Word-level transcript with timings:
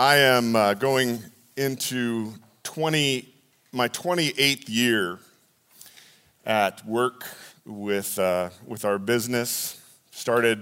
I 0.00 0.16
am 0.16 0.56
uh, 0.56 0.72
going 0.72 1.22
into 1.58 2.32
20, 2.62 3.28
my 3.70 3.86
28th 3.88 4.64
year 4.66 5.18
at 6.46 6.82
work 6.86 7.26
with, 7.66 8.18
uh, 8.18 8.48
with 8.66 8.86
our 8.86 8.98
business. 8.98 9.78
Started 10.10 10.60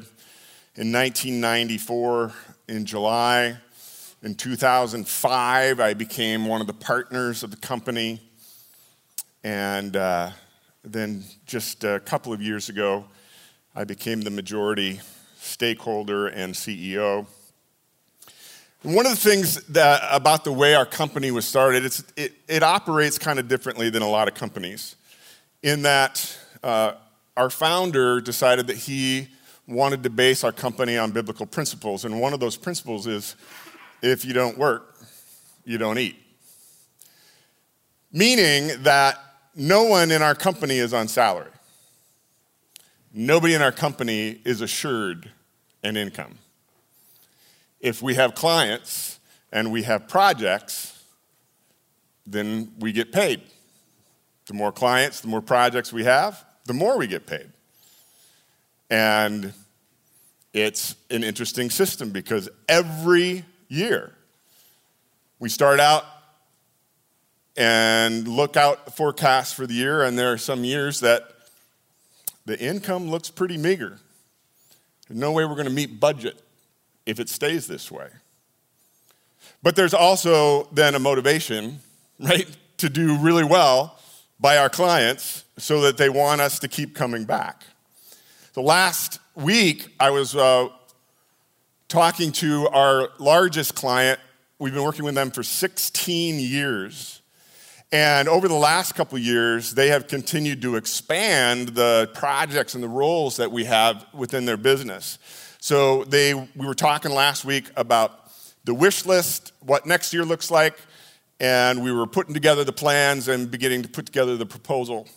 in 0.74 0.90
1994 0.90 2.32
in 2.66 2.84
July. 2.84 3.56
In 4.24 4.34
2005, 4.34 5.78
I 5.78 5.94
became 5.94 6.44
one 6.44 6.60
of 6.60 6.66
the 6.66 6.72
partners 6.72 7.44
of 7.44 7.52
the 7.52 7.58
company. 7.58 8.20
And 9.44 9.94
uh, 9.94 10.30
then 10.82 11.22
just 11.46 11.84
a 11.84 12.00
couple 12.00 12.32
of 12.32 12.42
years 12.42 12.70
ago, 12.70 13.04
I 13.72 13.84
became 13.84 14.20
the 14.20 14.30
majority 14.30 14.98
stakeholder 15.36 16.26
and 16.26 16.54
CEO. 16.54 17.28
One 18.82 19.06
of 19.06 19.12
the 19.12 19.16
things 19.16 19.56
that, 19.64 20.02
about 20.08 20.44
the 20.44 20.52
way 20.52 20.76
our 20.76 20.86
company 20.86 21.32
was 21.32 21.44
started, 21.44 21.84
it, 22.16 22.32
it 22.46 22.62
operates 22.62 23.18
kind 23.18 23.40
of 23.40 23.48
differently 23.48 23.90
than 23.90 24.02
a 24.02 24.08
lot 24.08 24.28
of 24.28 24.34
companies 24.34 24.94
in 25.64 25.82
that 25.82 26.38
uh, 26.62 26.92
our 27.36 27.50
founder 27.50 28.20
decided 28.20 28.68
that 28.68 28.76
he 28.76 29.28
wanted 29.66 30.04
to 30.04 30.10
base 30.10 30.44
our 30.44 30.52
company 30.52 30.96
on 30.96 31.10
biblical 31.10 31.44
principles. 31.44 32.04
And 32.04 32.20
one 32.20 32.32
of 32.32 32.38
those 32.38 32.56
principles 32.56 33.08
is 33.08 33.34
if 34.00 34.24
you 34.24 34.32
don't 34.32 34.56
work, 34.56 34.94
you 35.64 35.76
don't 35.76 35.98
eat. 35.98 36.16
Meaning 38.12 38.70
that 38.84 39.18
no 39.56 39.84
one 39.84 40.12
in 40.12 40.22
our 40.22 40.36
company 40.36 40.78
is 40.78 40.94
on 40.94 41.08
salary. 41.08 41.50
Nobody 43.12 43.54
in 43.54 43.62
our 43.62 43.72
company 43.72 44.40
is 44.44 44.60
assured 44.60 45.28
an 45.82 45.96
income 45.96 46.38
if 47.80 48.02
we 48.02 48.14
have 48.14 48.34
clients 48.34 49.20
and 49.52 49.72
we 49.72 49.82
have 49.84 50.08
projects, 50.08 51.02
then 52.26 52.72
we 52.78 52.92
get 52.92 53.12
paid. 53.12 53.42
The 54.46 54.54
more 54.54 54.72
clients, 54.72 55.20
the 55.20 55.28
more 55.28 55.42
projects 55.42 55.92
we 55.92 56.04
have, 56.04 56.44
the 56.64 56.74
more 56.74 56.98
we 56.98 57.06
get 57.06 57.26
paid. 57.26 57.50
And 58.90 59.52
it's 60.52 60.96
an 61.10 61.22
interesting 61.22 61.70
system 61.70 62.10
because 62.10 62.48
every 62.68 63.44
year 63.68 64.12
we 65.38 65.48
start 65.48 65.80
out 65.80 66.04
and 67.56 68.26
look 68.26 68.56
out 68.56 68.86
the 68.86 68.92
forecast 68.92 69.54
for 69.54 69.66
the 69.66 69.74
year, 69.74 70.02
and 70.02 70.18
there 70.18 70.32
are 70.32 70.38
some 70.38 70.64
years 70.64 71.00
that 71.00 71.28
the 72.46 72.58
income 72.58 73.10
looks 73.10 73.30
pretty 73.30 73.58
meager. 73.58 73.98
There's 75.08 75.20
no 75.20 75.32
way 75.32 75.44
we're 75.44 75.54
going 75.54 75.66
to 75.66 75.72
meet 75.72 75.98
budget 76.00 76.40
if 77.08 77.18
it 77.18 77.28
stays 77.30 77.66
this 77.66 77.90
way. 77.90 78.08
But 79.62 79.76
there's 79.76 79.94
also 79.94 80.68
then 80.72 80.94
a 80.94 80.98
motivation, 80.98 81.80
right, 82.20 82.46
to 82.76 82.88
do 82.88 83.16
really 83.16 83.44
well 83.44 83.98
by 84.38 84.58
our 84.58 84.68
clients 84.68 85.44
so 85.56 85.80
that 85.80 85.96
they 85.96 86.08
want 86.08 86.40
us 86.40 86.58
to 86.60 86.68
keep 86.68 86.94
coming 86.94 87.24
back. 87.24 87.64
So 88.52 88.62
last 88.62 89.20
week, 89.34 89.88
I 89.98 90.10
was 90.10 90.36
uh, 90.36 90.68
talking 91.88 92.30
to 92.32 92.68
our 92.68 93.08
largest 93.18 93.74
client. 93.74 94.20
We've 94.58 94.74
been 94.74 94.84
working 94.84 95.04
with 95.04 95.14
them 95.14 95.30
for 95.30 95.42
16 95.42 96.38
years. 96.38 97.22
And 97.90 98.28
over 98.28 98.48
the 98.48 98.54
last 98.54 98.94
couple 98.94 99.18
years, 99.18 99.72
they 99.72 99.88
have 99.88 100.08
continued 100.08 100.60
to 100.62 100.76
expand 100.76 101.68
the 101.68 102.10
projects 102.14 102.74
and 102.74 102.84
the 102.84 102.88
roles 102.88 103.38
that 103.38 103.50
we 103.50 103.64
have 103.64 104.04
within 104.12 104.44
their 104.44 104.58
business. 104.58 105.18
So 105.58 106.04
they, 106.04 106.34
we 106.34 106.66
were 106.66 106.74
talking 106.74 107.10
last 107.10 107.44
week 107.44 107.66
about 107.76 108.30
the 108.64 108.74
wish 108.74 109.04
list, 109.06 109.52
what 109.60 109.86
next 109.86 110.12
year 110.14 110.24
looks 110.24 110.50
like, 110.50 110.78
and 111.40 111.82
we 111.82 111.92
were 111.92 112.06
putting 112.06 112.34
together 112.34 112.64
the 112.64 112.72
plans 112.72 113.28
and 113.28 113.50
beginning 113.50 113.82
to 113.82 113.88
put 113.88 114.06
together 114.06 114.36
the 114.36 114.46
proposal. 114.46 115.08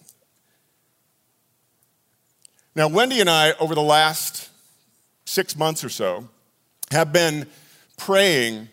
Now, 2.76 2.88
Wendy 2.88 3.20
and 3.20 3.30
I, 3.30 3.54
over 3.60 3.76
the 3.76 3.82
last 3.82 4.50
six 5.26 5.58
months 5.58 5.84
or 5.84 5.90
so, 5.90 6.30
have 6.92 7.12
been 7.14 7.48
praying, 7.98 8.70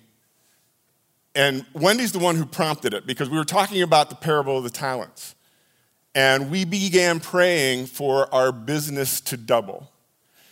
and 1.34 1.66
Wendy's 1.74 2.12
the 2.12 2.18
one 2.18 2.36
who 2.36 2.46
prompted 2.46 2.94
it 2.94 3.06
because 3.06 3.28
we 3.28 3.36
were 3.36 3.44
talking 3.44 3.82
about 3.82 4.08
the 4.08 4.16
parable 4.16 4.56
of 4.58 4.64
the 4.64 4.70
talents. 4.70 5.34
And 6.14 6.50
we 6.50 6.64
began 6.64 7.20
praying 7.20 7.86
for 7.86 8.32
our 8.34 8.52
business 8.52 9.20
to 9.22 9.36
double. 9.36 9.90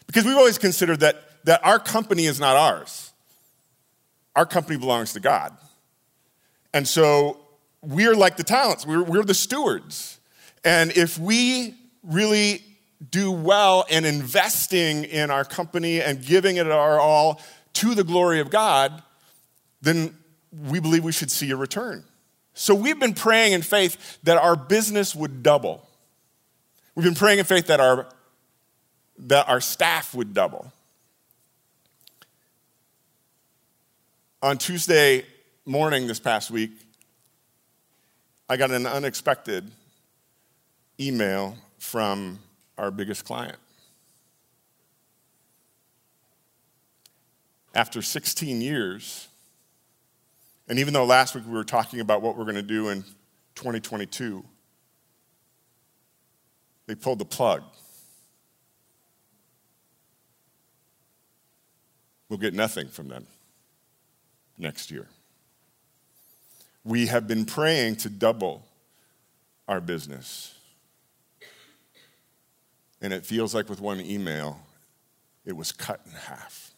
Because 0.07 0.25
we've 0.25 0.37
always 0.37 0.59
considered 0.59 1.01
that, 1.01 1.17
that 1.45 1.65
our 1.65 1.79
company 1.79 2.27
is 2.27 2.41
not 2.41 2.57
ours, 2.57 3.13
our 4.35 4.47
company 4.47 4.79
belongs 4.79 5.13
to 5.15 5.21
God. 5.21 5.57
And 6.73 6.87
so 6.87 7.41
we're 7.83 8.15
like 8.15 8.37
the 8.37 8.45
talents, 8.45 8.87
we're, 8.87 9.03
we're 9.03 9.25
the 9.25 9.35
stewards. 9.35 10.21
And 10.65 10.91
if 10.97 11.19
we 11.19 11.75
really 12.03 12.63
do 13.11 13.31
well 13.31 13.85
in 13.89 14.05
investing 14.05 15.05
in 15.05 15.31
our 15.31 15.45
company 15.45 16.01
and 16.01 16.25
giving 16.25 16.57
it 16.57 16.67
our 16.71 16.99
all 16.99 17.41
to 17.75 17.95
the 17.95 18.05
glory 18.05 18.41
of 18.41 18.51
God, 18.51 19.03
then 19.83 20.17
we 20.69 20.81
believe 20.81 21.05
we 21.05 21.13
should 21.13 21.31
see 21.31 21.51
a 21.51 21.57
return. 21.57 22.05
So 22.55 22.75
we've 22.75 22.99
been 22.99 23.15
praying 23.15 23.53
in 23.53 23.63
faith 23.63 24.19
that 24.23 24.39
our 24.39 24.57
business 24.57 25.15
would 25.15 25.43
double. 25.43 25.87
We've 26.95 27.05
been 27.05 27.15
praying 27.15 27.39
in 27.39 27.45
faith 27.45 27.67
that 27.67 27.81
our 27.81 28.07
that 29.19 29.49
our 29.49 29.61
staff 29.61 30.15
would 30.15 30.35
double. 30.35 30.73
On 34.43 34.59
Tuesday 34.59 35.25
morning 35.65 36.07
this 36.07 36.21
past 36.21 36.51
week, 36.51 36.71
I 38.49 38.57
got 38.57 38.71
an 38.71 38.87
unexpected 38.87 39.71
email 41.01 41.57
from 41.79 42.39
our 42.79 42.91
biggest 42.91 43.25
client. 43.25 43.57
After 47.75 48.01
16 48.01 48.61
years, 48.61 49.29
and 50.69 50.79
even 50.79 50.95
though 50.95 51.05
last 51.05 51.35
week 51.35 51.45
we 51.47 51.53
were 51.53 51.65
talking 51.65 52.01
about 52.01 52.23
what 52.23 52.37
we're 52.37 52.45
going 52.45 52.57
to 52.57 52.63
do 52.63 52.89
in 52.89 53.03
2022, 53.55 54.45
they 56.87 56.95
pulled 56.95 57.19
the 57.19 57.25
plug. 57.25 57.63
We'll 62.29 62.39
get 62.39 62.55
nothing 62.55 62.89
from 62.89 63.09
them 63.09 63.27
next 64.59 64.91
year. 64.91 65.07
We 66.85 67.07
have 67.07 67.27
been 67.27 67.45
praying 67.45 67.97
to 67.97 68.09
double 68.09 68.65
our 69.69 69.81
business. 69.81 70.55
And 73.01 73.13
it 73.13 73.27
feels 73.27 73.55
like 73.55 73.69
with 73.69 73.81
one 73.81 74.01
email, 74.01 74.61
it 75.45 75.57
was 75.57 75.73
cut 75.73 76.01
in 76.07 76.13
half. 76.13 76.73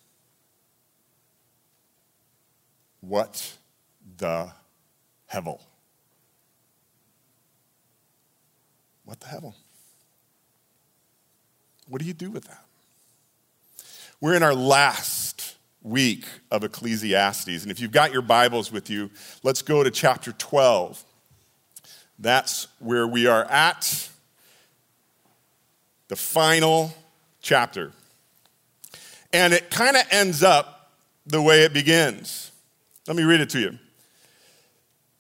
What 3.01 3.57
the 4.17 4.53
hevel? 5.33 5.61
What 9.05 9.21
the 9.21 9.27
hevel? 9.27 9.55
What 11.87 12.01
do 12.01 12.07
you 12.07 12.13
do 12.13 12.31
with 12.31 12.45
that? 12.45 12.68
We're 14.21 14.35
in 14.35 14.43
our 14.43 14.55
last 14.55 15.57
week 15.81 16.25
of 16.51 16.65
Ecclesiastes. 16.65 17.63
And 17.63 17.71
if 17.71 17.79
you've 17.79 17.93
got 17.93 18.13
your 18.13 18.23
Bibles 18.23 18.73
with 18.73 18.91
you, 18.91 19.11
let's 19.45 19.63
go 19.63 19.85
to 19.85 19.93
chapter 19.93 20.33
12. 20.33 21.05
That's 22.19 22.67
where 22.81 23.07
we 23.07 23.29
are 23.29 23.45
at, 23.45 24.09
the 26.09 26.17
final 26.17 26.93
chapter. 27.43 27.93
And 29.33 29.53
it 29.53 29.71
kind 29.71 29.97
of 29.97 30.03
ends 30.11 30.43
up 30.43 30.91
the 31.25 31.41
way 31.41 31.63
it 31.63 31.73
begins. 31.73 32.51
Let 33.07 33.17
me 33.17 33.23
read 33.23 33.41
it 33.41 33.51
to 33.51 33.61
you. 33.61 33.79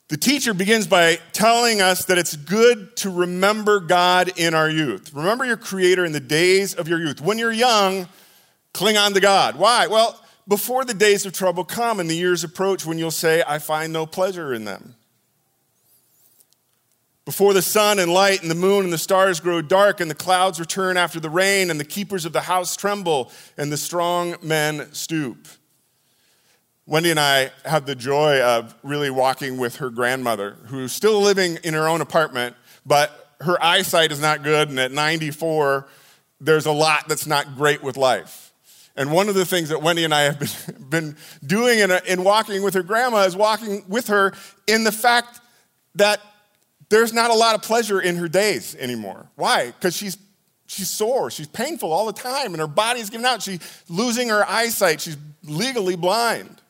The 0.08 0.16
teacher 0.16 0.54
begins 0.54 0.88
by 0.88 1.20
telling 1.32 1.80
us 1.80 2.06
that 2.06 2.18
it's 2.18 2.34
good 2.34 2.96
to 2.96 3.10
remember 3.10 3.78
God 3.78 4.32
in 4.36 4.54
our 4.54 4.68
youth. 4.68 5.12
Remember 5.14 5.44
your 5.44 5.56
Creator 5.56 6.04
in 6.04 6.10
the 6.10 6.18
days 6.18 6.74
of 6.74 6.88
your 6.88 6.98
youth. 6.98 7.20
When 7.20 7.38
you're 7.38 7.52
young, 7.52 8.08
Cling 8.74 8.96
on 8.96 9.14
to 9.14 9.20
God. 9.20 9.56
Why? 9.56 9.86
Well, 9.86 10.20
before 10.46 10.84
the 10.84 10.94
days 10.94 11.26
of 11.26 11.32
trouble 11.32 11.64
come 11.64 12.00
and 12.00 12.08
the 12.08 12.16
years 12.16 12.44
approach 12.44 12.86
when 12.86 12.98
you'll 12.98 13.10
say, 13.10 13.42
I 13.46 13.58
find 13.58 13.92
no 13.92 14.06
pleasure 14.06 14.54
in 14.54 14.64
them. 14.64 14.94
Before 17.24 17.52
the 17.52 17.60
sun 17.60 17.98
and 17.98 18.10
light 18.10 18.40
and 18.40 18.50
the 18.50 18.54
moon 18.54 18.84
and 18.84 18.92
the 18.92 18.96
stars 18.96 19.38
grow 19.38 19.60
dark 19.60 20.00
and 20.00 20.10
the 20.10 20.14
clouds 20.14 20.58
return 20.58 20.96
after 20.96 21.20
the 21.20 21.28
rain 21.28 21.70
and 21.70 21.78
the 21.78 21.84
keepers 21.84 22.24
of 22.24 22.32
the 22.32 22.40
house 22.40 22.74
tremble 22.74 23.30
and 23.58 23.70
the 23.70 23.76
strong 23.76 24.36
men 24.42 24.90
stoop. 24.94 25.46
Wendy 26.86 27.10
and 27.10 27.20
I 27.20 27.50
have 27.66 27.84
the 27.84 27.94
joy 27.94 28.40
of 28.40 28.74
really 28.82 29.10
walking 29.10 29.58
with 29.58 29.76
her 29.76 29.90
grandmother, 29.90 30.56
who's 30.68 30.90
still 30.90 31.20
living 31.20 31.58
in 31.62 31.74
her 31.74 31.86
own 31.86 32.00
apartment, 32.00 32.56
but 32.86 33.34
her 33.42 33.62
eyesight 33.62 34.10
is 34.10 34.22
not 34.22 34.42
good, 34.42 34.70
and 34.70 34.80
at 34.80 34.90
94, 34.90 35.86
there's 36.40 36.64
a 36.64 36.72
lot 36.72 37.06
that's 37.06 37.26
not 37.26 37.56
great 37.56 37.82
with 37.82 37.98
life. 37.98 38.47
And 38.98 39.12
one 39.12 39.28
of 39.28 39.36
the 39.36 39.46
things 39.46 39.68
that 39.68 39.80
Wendy 39.80 40.02
and 40.02 40.12
I 40.12 40.22
have 40.22 40.40
been, 40.40 40.88
been 40.90 41.16
doing 41.46 41.78
in, 41.78 41.92
a, 41.92 42.00
in 42.04 42.24
walking 42.24 42.62
with 42.62 42.74
her 42.74 42.82
grandma 42.82 43.24
is 43.24 43.36
walking 43.36 43.84
with 43.88 44.08
her 44.08 44.34
in 44.66 44.82
the 44.82 44.92
fact 44.92 45.40
that 45.94 46.20
there's 46.88 47.12
not 47.12 47.30
a 47.30 47.34
lot 47.34 47.54
of 47.54 47.62
pleasure 47.62 48.00
in 48.00 48.16
her 48.16 48.28
days 48.28 48.74
anymore. 48.74 49.30
Why? 49.36 49.66
Because 49.66 49.96
she's 49.96 50.18
she's 50.66 50.90
sore, 50.90 51.30
she's 51.30 51.46
painful 51.46 51.92
all 51.92 52.06
the 52.06 52.12
time, 52.12 52.52
and 52.54 52.60
her 52.60 52.66
body's 52.66 53.08
giving 53.08 53.24
out. 53.24 53.42
She's 53.42 53.60
losing 53.88 54.28
her 54.30 54.44
eyesight, 54.46 55.00
she's 55.00 55.16
legally 55.44 55.96
blind. 55.96 56.60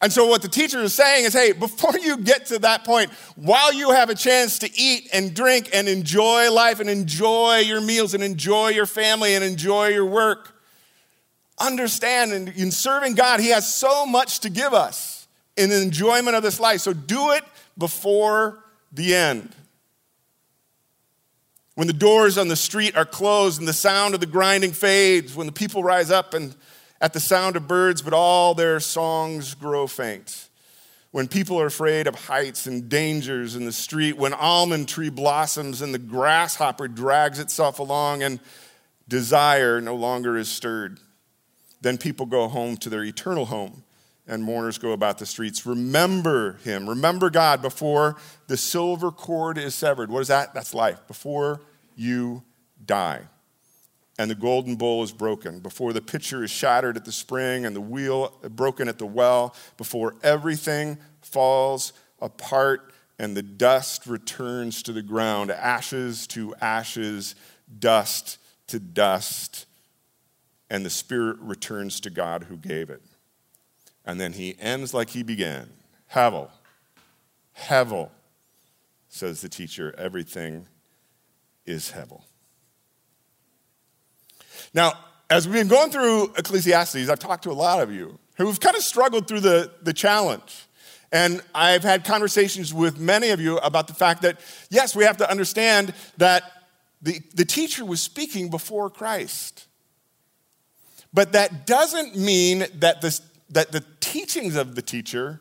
And 0.00 0.12
so, 0.12 0.26
what 0.26 0.42
the 0.42 0.48
teacher 0.48 0.80
is 0.80 0.94
saying 0.94 1.24
is 1.24 1.32
hey, 1.32 1.52
before 1.58 1.98
you 1.98 2.18
get 2.18 2.46
to 2.46 2.58
that 2.60 2.84
point, 2.84 3.10
while 3.36 3.72
you 3.72 3.90
have 3.90 4.10
a 4.10 4.14
chance 4.14 4.60
to 4.60 4.70
eat 4.78 5.08
and 5.12 5.34
drink 5.34 5.70
and 5.72 5.88
enjoy 5.88 6.50
life 6.52 6.80
and 6.80 6.88
enjoy 6.88 7.58
your 7.58 7.80
meals 7.80 8.14
and 8.14 8.22
enjoy 8.22 8.68
your 8.68 8.86
family 8.86 9.34
and 9.34 9.44
enjoy 9.44 9.88
your 9.88 10.06
work, 10.06 10.54
understand 11.58 12.32
in, 12.32 12.48
in 12.48 12.70
serving 12.70 13.14
God, 13.14 13.40
He 13.40 13.48
has 13.48 13.72
so 13.72 14.06
much 14.06 14.40
to 14.40 14.50
give 14.50 14.72
us 14.72 15.26
in 15.56 15.70
the 15.70 15.82
enjoyment 15.82 16.36
of 16.36 16.42
this 16.42 16.60
life. 16.60 16.80
So, 16.80 16.92
do 16.92 17.32
it 17.32 17.44
before 17.76 18.64
the 18.92 19.14
end. 19.14 19.54
When 21.74 21.86
the 21.86 21.92
doors 21.92 22.38
on 22.38 22.48
the 22.48 22.56
street 22.56 22.96
are 22.96 23.04
closed 23.04 23.60
and 23.60 23.68
the 23.68 23.72
sound 23.72 24.14
of 24.14 24.20
the 24.20 24.26
grinding 24.26 24.72
fades, 24.72 25.36
when 25.36 25.46
the 25.46 25.52
people 25.52 25.84
rise 25.84 26.10
up 26.10 26.34
and 26.34 26.56
at 27.00 27.12
the 27.12 27.20
sound 27.20 27.56
of 27.56 27.68
birds, 27.68 28.02
but 28.02 28.12
all 28.12 28.54
their 28.54 28.80
songs 28.80 29.54
grow 29.54 29.86
faint. 29.86 30.48
When 31.10 31.26
people 31.26 31.58
are 31.58 31.66
afraid 31.66 32.06
of 32.06 32.14
heights 32.14 32.66
and 32.66 32.88
dangers 32.88 33.56
in 33.56 33.64
the 33.64 33.72
street, 33.72 34.18
when 34.18 34.34
almond 34.34 34.88
tree 34.88 35.08
blossoms 35.08 35.80
and 35.80 35.94
the 35.94 35.98
grasshopper 35.98 36.86
drags 36.86 37.38
itself 37.38 37.78
along 37.78 38.22
and 38.22 38.40
desire 39.08 39.80
no 39.80 39.94
longer 39.94 40.36
is 40.36 40.50
stirred, 40.50 41.00
then 41.80 41.96
people 41.96 42.26
go 42.26 42.46
home 42.48 42.76
to 42.76 42.90
their 42.90 43.04
eternal 43.04 43.46
home 43.46 43.84
and 44.26 44.44
mourners 44.44 44.76
go 44.76 44.92
about 44.92 45.18
the 45.18 45.24
streets. 45.24 45.64
Remember 45.64 46.58
him. 46.64 46.88
Remember 46.88 47.30
God 47.30 47.62
before 47.62 48.16
the 48.46 48.58
silver 48.58 49.10
cord 49.10 49.56
is 49.56 49.74
severed. 49.74 50.10
What 50.10 50.20
is 50.20 50.28
that? 50.28 50.52
That's 50.52 50.74
life. 50.74 51.00
Before 51.08 51.62
you 51.96 52.42
die. 52.84 53.22
And 54.18 54.28
the 54.28 54.34
golden 54.34 54.74
bowl 54.74 55.04
is 55.04 55.12
broken. 55.12 55.60
Before 55.60 55.92
the 55.92 56.02
pitcher 56.02 56.42
is 56.42 56.50
shattered 56.50 56.96
at 56.96 57.04
the 57.04 57.12
spring 57.12 57.64
and 57.64 57.74
the 57.74 57.80
wheel 57.80 58.36
broken 58.50 58.88
at 58.88 58.98
the 58.98 59.06
well. 59.06 59.54
Before 59.76 60.16
everything 60.24 60.98
falls 61.22 61.92
apart 62.20 62.92
and 63.18 63.36
the 63.36 63.42
dust 63.42 64.06
returns 64.06 64.82
to 64.84 64.92
the 64.92 65.02
ground. 65.02 65.50
Ashes 65.50 66.26
to 66.28 66.54
ashes, 66.60 67.36
dust 67.78 68.38
to 68.68 68.80
dust. 68.80 69.66
And 70.68 70.84
the 70.84 70.90
spirit 70.90 71.38
returns 71.40 72.00
to 72.00 72.10
God 72.10 72.44
who 72.44 72.56
gave 72.56 72.90
it. 72.90 73.02
And 74.04 74.20
then 74.20 74.32
he 74.32 74.56
ends 74.58 74.94
like 74.94 75.10
he 75.10 75.22
began 75.22 75.70
Havel, 76.08 76.50
Hevel, 77.56 78.10
says 79.08 79.42
the 79.42 79.48
teacher, 79.48 79.94
everything 79.98 80.66
is 81.66 81.92
Hevel. 81.92 82.22
Now, 84.74 84.92
as 85.30 85.46
we've 85.46 85.58
been 85.58 85.68
going 85.68 85.90
through 85.90 86.32
Ecclesiastes, 86.36 87.08
I've 87.08 87.18
talked 87.18 87.44
to 87.44 87.50
a 87.50 87.52
lot 87.52 87.80
of 87.80 87.92
you 87.92 88.18
who've 88.36 88.58
kind 88.58 88.76
of 88.76 88.82
struggled 88.82 89.28
through 89.28 89.40
the, 89.40 89.70
the 89.82 89.92
challenge. 89.92 90.66
And 91.10 91.42
I've 91.54 91.82
had 91.82 92.04
conversations 92.04 92.72
with 92.72 92.98
many 92.98 93.30
of 93.30 93.40
you 93.40 93.58
about 93.58 93.88
the 93.88 93.94
fact 93.94 94.22
that, 94.22 94.38
yes, 94.70 94.94
we 94.94 95.04
have 95.04 95.16
to 95.18 95.30
understand 95.30 95.94
that 96.18 96.42
the, 97.00 97.20
the 97.34 97.44
teacher 97.44 97.84
was 97.84 98.00
speaking 98.00 98.50
before 98.50 98.90
Christ. 98.90 99.66
But 101.12 101.32
that 101.32 101.66
doesn't 101.66 102.16
mean 102.16 102.66
that 102.74 103.00
the, 103.00 103.18
that 103.50 103.72
the 103.72 103.84
teachings 104.00 104.56
of 104.56 104.74
the 104.74 104.82
teacher 104.82 105.40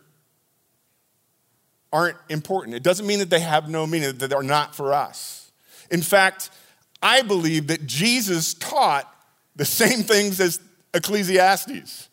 aren't 1.92 2.18
important. 2.30 2.76
It 2.76 2.84
doesn't 2.84 3.06
mean 3.06 3.20
that 3.20 3.30
they 3.30 3.40
have 3.40 3.70
no 3.70 3.86
meaning, 3.86 4.18
that 4.18 4.30
they're 4.30 4.42
not 4.42 4.76
for 4.76 4.94
us. 4.94 5.52
In 5.92 6.02
fact, 6.02 6.50
I 7.02 7.22
believe 7.22 7.68
that 7.68 7.86
Jesus 7.86 8.54
taught 8.54 9.12
the 9.56 9.66
same 9.66 10.04
things 10.04 10.40
as 10.40 10.60
Ecclesiastes. 10.94 12.10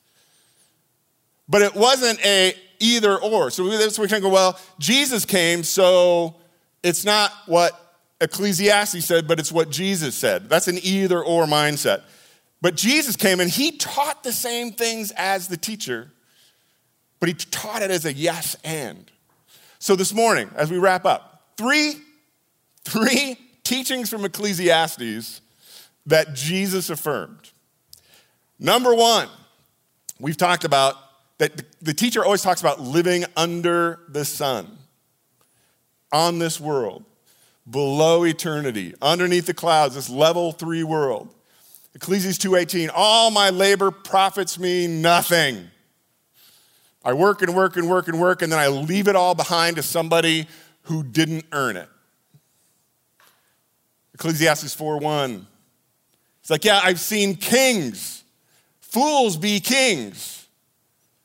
But 1.48 1.62
it 1.62 1.75
wasn't 1.75 2.25
a 2.25 2.54
either 2.81 3.19
or. 3.19 3.50
So 3.50 3.69
that's 3.69 3.98
we 3.98 4.08
can 4.08 4.20
go, 4.20 4.28
well, 4.28 4.58
Jesus 4.78 5.25
came, 5.25 5.62
so 5.62 6.36
it's 6.82 7.04
not 7.04 7.32
what 7.46 7.81
Ecclesiastes 8.20 9.04
said, 9.04 9.26
but 9.28 9.38
it's 9.38 9.52
what 9.52 9.70
Jesus 9.70 10.14
said. 10.14 10.48
That's 10.48 10.69
an 10.69 10.78
either 10.82 11.22
or 11.22 11.46
mindset. 11.46 12.02
But 12.60 12.76
Jesus 12.76 13.16
came 13.16 13.40
and 13.40 13.50
he 13.50 13.72
taught 13.76 14.22
the 14.22 14.32
same 14.32 14.72
things 14.72 15.12
as 15.16 15.48
the 15.48 15.56
teacher, 15.56 16.10
but 17.20 17.28
he 17.28 17.34
taught 17.34 17.82
it 17.82 17.90
as 17.90 18.06
a 18.06 18.12
yes 18.12 18.56
and. 18.64 19.10
So 19.78 19.96
this 19.96 20.14
morning, 20.14 20.48
as 20.56 20.70
we 20.70 20.78
wrap 20.78 21.04
up, 21.04 21.52
three, 21.58 21.94
three 22.84 23.37
teachings 23.64 24.08
from 24.11 24.25
Ecclesiastes 24.25 25.40
that 26.06 26.34
Jesus 26.34 26.90
affirmed. 26.90 27.50
Number 28.58 28.94
one, 28.94 29.28
we've 30.20 30.37
talked 30.37 30.64
about 30.64 30.96
that 31.38 31.62
the 31.82 31.94
teacher 31.94 32.25
always 32.25 32.43
talks 32.43 32.61
about 32.61 32.81
living 32.81 33.25
under 33.37 34.00
the 34.08 34.25
sun, 34.25 34.78
on 36.12 36.38
this 36.38 36.61
world, 36.61 37.05
below 37.69 38.25
eternity, 38.25 38.94
underneath 39.02 39.46
the 39.46 39.55
clouds, 39.55 39.96
this 39.96 40.08
level 40.08 40.52
three 40.52 40.84
world. 40.84 41.34
Ecclesiastes 41.94 42.38
2:18, 42.38 42.90
all 42.94 43.31
my 43.31 43.50
labor 43.50 43.90
profits 43.90 44.58
me 44.58 44.87
nothing. 44.87 45.70
I 47.05 47.12
work 47.12 47.43
and 47.43 47.55
work 47.55 47.76
and 47.76 47.88
work 47.88 48.08
and 48.08 48.20
work, 48.20 48.43
and 48.43 48.50
then 48.52 48.58
I 48.58 48.69
leave 48.69 49.08
it 49.08 49.16
all 49.16 49.34
behind 49.34 49.76
to 49.76 49.82
somebody 49.82 50.46
who 50.82 51.02
didn't 51.02 51.46
earn 51.52 51.76
it. 51.76 51.88
Ecclesiastes 54.14 54.75
4:1. 54.75 55.46
It's 56.40 56.50
like, 56.50 56.64
yeah, 56.64 56.81
I've 56.82 57.00
seen 57.00 57.37
kings, 57.37 58.22
fools 58.81 59.37
be 59.37 59.61
kings. 59.61 60.46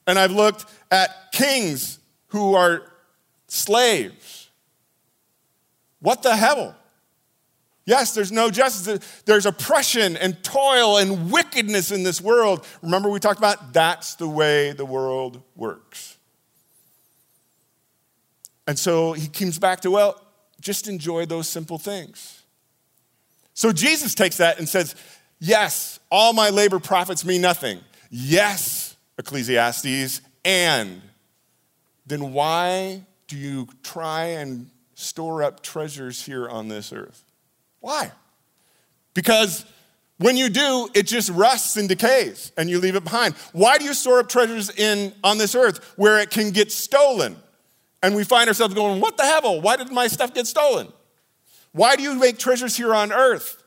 And 0.08 0.18
I've 0.18 0.32
looked 0.32 0.66
at 0.90 1.32
kings 1.32 2.00
who 2.30 2.56
are 2.56 2.82
slaves. 3.48 4.50
What 6.00 6.24
the 6.24 6.36
hell? 6.36 6.76
Yes, 7.86 8.14
there's 8.14 8.32
no 8.32 8.50
justice. 8.50 9.22
There's 9.26 9.46
oppression 9.46 10.18
and 10.18 10.42
toil 10.44 10.98
and 10.98 11.32
wickedness 11.32 11.92
in 11.92 12.04
this 12.04 12.22
world. 12.22 12.66
Remember, 12.82 13.10
we 13.10 13.20
talked 13.20 13.40
about 13.40 13.74
that's 13.74 14.16
the 14.16 14.28
way 14.28 14.72
the 14.72 14.86
world 14.86 15.42
works. 15.56 16.18
And 18.68 18.80
so 18.80 19.14
he 19.14 19.28
comes 19.28 19.60
back 19.60 19.82
to, 19.82 19.92
well, 19.92 20.20
just 20.62 20.88
enjoy 20.88 21.26
those 21.26 21.48
simple 21.48 21.78
things. 21.78 22.39
So 23.60 23.74
Jesus 23.74 24.16
takes 24.16 24.38
that 24.38 24.58
and 24.58 24.70
says, 24.70 24.96
Yes, 25.38 26.00
all 26.10 26.32
my 26.32 26.50
labor 26.50 26.80
profits 26.80 27.26
me 27.26 27.38
nothing. 27.38 27.82
Yes, 28.10 28.96
Ecclesiastes, 29.18 30.22
and 30.46 31.02
then 32.06 32.32
why 32.32 33.04
do 33.28 33.36
you 33.36 33.68
try 33.84 34.28
and 34.28 34.70
store 34.94 35.44
up 35.44 35.62
treasures 35.62 36.24
here 36.24 36.48
on 36.48 36.70
this 36.70 36.94
earth? 36.94 37.22
Why? 37.82 38.14
Because 39.14 39.66
when 40.20 40.38
you 40.38 40.48
do, 40.48 40.88
it 40.94 41.06
just 41.06 41.30
rusts 41.30 41.76
and 41.76 41.90
decays 41.90 42.54
and 42.56 42.70
you 42.70 42.80
leave 42.80 42.96
it 42.96 43.04
behind. 43.04 43.36
Why 43.52 43.78
do 43.78 43.84
you 43.84 43.94
store 43.94 44.20
up 44.20 44.30
treasures 44.30 44.70
in 44.70 45.12
on 45.22 45.38
this 45.38 45.54
earth 45.54 45.96
where 45.98 46.20
it 46.20 46.30
can 46.30 46.52
get 46.52 46.72
stolen? 46.72 47.36
And 48.02 48.16
we 48.16 48.24
find 48.24 48.48
ourselves 48.48 48.74
going, 48.74 49.02
what 49.02 49.18
the 49.18 49.24
hell? 49.24 49.60
Why 49.60 49.76
did 49.76 49.92
my 49.92 50.08
stuff 50.08 50.34
get 50.34 50.48
stolen? 50.48 50.94
Why 51.72 51.96
do 51.96 52.04
you 52.04 52.16
make 52.16 52.38
treasures 52.38 52.76
here 52.76 52.94
on 52.94 53.12
earth? 53.12 53.62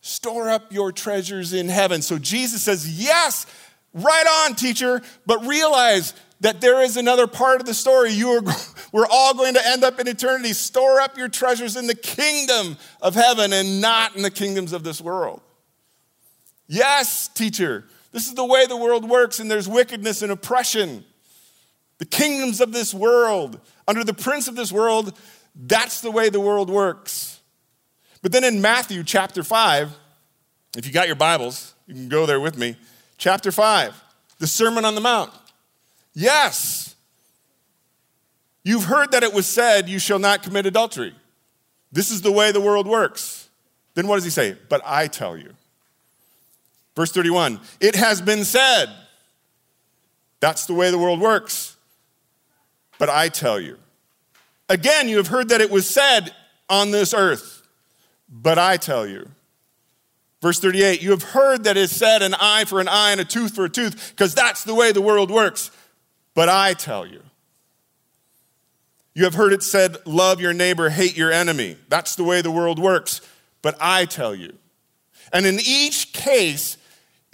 Store 0.00 0.48
up 0.48 0.72
your 0.72 0.92
treasures 0.92 1.52
in 1.52 1.68
heaven. 1.68 2.00
So 2.00 2.18
Jesus 2.18 2.62
says, 2.62 3.00
yes, 3.00 3.46
right 3.92 4.44
on, 4.44 4.54
teacher, 4.54 5.02
but 5.26 5.44
realize 5.46 6.14
that 6.40 6.60
there 6.60 6.82
is 6.82 6.96
another 6.96 7.26
part 7.26 7.60
of 7.60 7.66
the 7.66 7.74
story. 7.74 8.12
You 8.12 8.30
are, 8.30 8.42
we're 8.92 9.06
all 9.10 9.34
going 9.34 9.54
to 9.54 9.66
end 9.66 9.84
up 9.84 9.98
in 9.98 10.06
eternity. 10.06 10.52
Store 10.52 11.00
up 11.00 11.16
your 11.16 11.28
treasures 11.28 11.76
in 11.76 11.86
the 11.86 11.94
kingdom 11.94 12.76
of 13.00 13.14
heaven 13.14 13.52
and 13.52 13.80
not 13.80 14.14
in 14.16 14.22
the 14.22 14.30
kingdoms 14.30 14.72
of 14.72 14.84
this 14.84 15.00
world. 15.00 15.40
Yes, 16.68 17.28
teacher, 17.28 17.84
this 18.12 18.26
is 18.26 18.34
the 18.34 18.44
way 18.44 18.66
the 18.66 18.76
world 18.76 19.08
works, 19.08 19.40
and 19.40 19.50
there's 19.50 19.68
wickedness 19.68 20.22
and 20.22 20.32
oppression. 20.32 21.04
The 21.98 22.06
kingdoms 22.06 22.60
of 22.60 22.72
this 22.72 22.92
world, 22.92 23.60
under 23.88 24.04
the 24.04 24.14
prince 24.14 24.48
of 24.48 24.56
this 24.56 24.72
world, 24.72 25.18
that's 25.56 26.00
the 26.02 26.10
way 26.10 26.28
the 26.28 26.40
world 26.40 26.68
works. 26.68 27.40
But 28.22 28.32
then 28.32 28.44
in 28.44 28.60
Matthew 28.60 29.02
chapter 29.02 29.42
5, 29.42 29.96
if 30.76 30.86
you 30.86 30.92
got 30.92 31.06
your 31.06 31.16
Bibles, 31.16 31.74
you 31.86 31.94
can 31.94 32.08
go 32.08 32.26
there 32.26 32.40
with 32.40 32.58
me. 32.58 32.76
Chapter 33.16 33.50
5, 33.50 33.94
the 34.38 34.46
Sermon 34.46 34.84
on 34.84 34.94
the 34.94 35.00
Mount. 35.00 35.32
Yes. 36.14 36.94
You've 38.62 38.84
heard 38.84 39.12
that 39.12 39.22
it 39.22 39.32
was 39.32 39.46
said, 39.46 39.88
You 39.88 39.98
shall 39.98 40.18
not 40.18 40.42
commit 40.42 40.66
adultery. 40.66 41.14
This 41.92 42.10
is 42.10 42.20
the 42.20 42.32
way 42.32 42.52
the 42.52 42.60
world 42.60 42.86
works. 42.86 43.48
Then 43.94 44.06
what 44.06 44.16
does 44.16 44.24
he 44.24 44.30
say? 44.30 44.56
But 44.68 44.82
I 44.84 45.06
tell 45.06 45.36
you. 45.36 45.52
Verse 46.94 47.12
31 47.12 47.60
It 47.80 47.94
has 47.94 48.20
been 48.20 48.44
said. 48.44 48.86
That's 50.40 50.66
the 50.66 50.74
way 50.74 50.90
the 50.90 50.98
world 50.98 51.20
works. 51.20 51.76
But 52.98 53.08
I 53.08 53.28
tell 53.28 53.58
you. 53.58 53.78
Again, 54.68 55.08
you 55.08 55.16
have 55.18 55.28
heard 55.28 55.50
that 55.50 55.60
it 55.60 55.70
was 55.70 55.88
said 55.88 56.34
on 56.68 56.90
this 56.90 57.14
earth. 57.14 57.62
But 58.28 58.58
I 58.58 58.76
tell 58.76 59.06
you. 59.06 59.28
Verse 60.42 60.58
38 60.60 61.02
You 61.02 61.10
have 61.10 61.22
heard 61.22 61.64
that 61.64 61.76
it 61.76 61.80
is 61.80 61.94
said 61.94 62.22
an 62.22 62.34
eye 62.34 62.64
for 62.64 62.80
an 62.80 62.88
eye 62.88 63.12
and 63.12 63.20
a 63.20 63.24
tooth 63.24 63.54
for 63.54 63.64
a 63.64 63.70
tooth, 63.70 64.12
because 64.14 64.34
that's 64.34 64.64
the 64.64 64.74
way 64.74 64.92
the 64.92 65.02
world 65.02 65.30
works. 65.30 65.70
But 66.34 66.48
I 66.48 66.74
tell 66.74 67.06
you. 67.06 67.22
You 69.14 69.24
have 69.24 69.34
heard 69.34 69.52
it 69.52 69.62
said, 69.62 69.96
Love 70.04 70.40
your 70.40 70.52
neighbor, 70.52 70.90
hate 70.90 71.16
your 71.16 71.32
enemy. 71.32 71.76
That's 71.88 72.16
the 72.16 72.24
way 72.24 72.42
the 72.42 72.50
world 72.50 72.78
works. 72.78 73.22
But 73.62 73.76
I 73.80 74.04
tell 74.04 74.34
you. 74.34 74.54
And 75.32 75.46
in 75.46 75.58
each 75.64 76.12
case, 76.12 76.76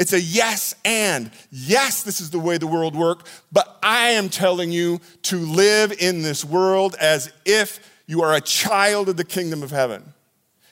it's 0.03 0.13
a 0.13 0.21
yes 0.21 0.75
and. 0.85 1.31
Yes, 1.53 2.03
this 2.03 2.21
is 2.21 2.31
the 2.31 2.41
way 2.41 2.59
the 2.59 2.67
world 2.67 2.97
works, 2.97 3.31
but 3.53 3.79
I 3.85 4.11
am 4.11 4.31
telling 4.31 4.73
you 4.73 5.01
to 5.23 5.37
live 5.37 5.93
in 5.93 6.23
this 6.23 6.45
world 6.45 6.97
as 7.01 7.33
if 7.45 8.03
you 8.09 8.23
are 8.23 8.35
a 8.35 8.41
child 8.41 9.09
of 9.09 9.17
the 9.17 9.23
kingdom 9.23 9.63
of 9.63 9.71
heaven. 9.71 10.03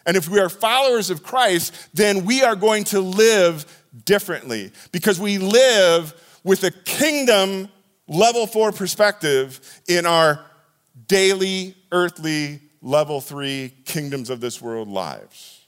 And 0.05 0.17
if 0.17 0.29
we 0.29 0.41
are 0.41 0.49
followers 0.49 1.11
of 1.11 1.23
Christ, 1.23 1.73
then 1.95 2.25
we 2.25 2.43
are 2.43 2.57
going 2.57 2.83
to 2.87 3.01
live 3.01 3.85
differently 4.05 4.73
because 4.91 5.21
we 5.21 5.39
live 5.39 6.13
with 6.43 6.65
a 6.65 6.73
kingdom 6.73 7.69
level 8.09 8.49
four 8.49 8.73
perspective 8.73 9.61
in 9.87 10.07
our 10.07 10.45
daily, 11.07 11.77
earthly, 11.93 12.59
level 12.83 13.21
three 13.21 13.73
kingdoms 13.85 14.29
of 14.29 14.41
this 14.41 14.61
world 14.61 14.89
lives. 14.89 15.65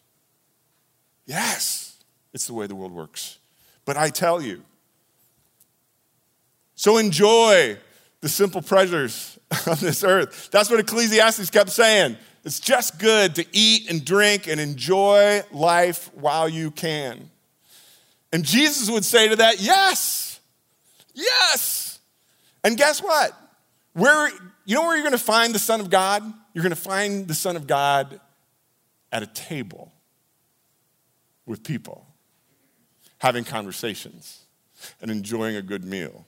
Yes, 1.26 1.96
it's 2.34 2.48
the 2.48 2.54
way 2.54 2.66
the 2.66 2.74
world 2.74 2.90
works. 2.90 3.38
But 3.84 3.96
I 3.96 4.10
tell 4.10 4.40
you, 4.40 4.62
so 6.74 6.98
enjoy 6.98 7.76
the 8.20 8.28
simple 8.28 8.62
pleasures 8.62 9.38
on 9.66 9.76
this 9.80 10.02
earth. 10.02 10.50
That's 10.50 10.70
what 10.70 10.80
Ecclesiastes 10.80 11.50
kept 11.50 11.70
saying. 11.70 12.16
It's 12.44 12.58
just 12.58 12.98
good 12.98 13.36
to 13.36 13.46
eat 13.52 13.88
and 13.90 14.04
drink 14.04 14.48
and 14.48 14.60
enjoy 14.60 15.42
life 15.52 16.10
while 16.14 16.48
you 16.48 16.70
can. 16.70 17.30
And 18.32 18.44
Jesus 18.44 18.90
would 18.90 19.04
say 19.04 19.28
to 19.28 19.36
that, 19.36 19.60
Yes, 19.60 20.40
yes. 21.14 22.00
And 22.64 22.76
guess 22.76 23.02
what? 23.02 23.32
Where, 23.92 24.30
you 24.64 24.74
know 24.74 24.82
where 24.82 24.96
you're 24.96 25.04
going 25.04 25.12
to 25.12 25.18
find 25.18 25.54
the 25.54 25.58
Son 25.58 25.80
of 25.80 25.90
God? 25.90 26.22
You're 26.54 26.62
going 26.62 26.70
to 26.70 26.76
find 26.76 27.28
the 27.28 27.34
Son 27.34 27.56
of 27.56 27.66
God 27.66 28.20
at 29.10 29.22
a 29.22 29.26
table 29.26 29.92
with 31.44 31.62
people, 31.62 32.06
having 33.22 33.44
conversations 33.44 34.40
and 35.00 35.08
enjoying 35.08 35.54
a 35.54 35.62
good 35.62 35.84
meal. 35.84 36.26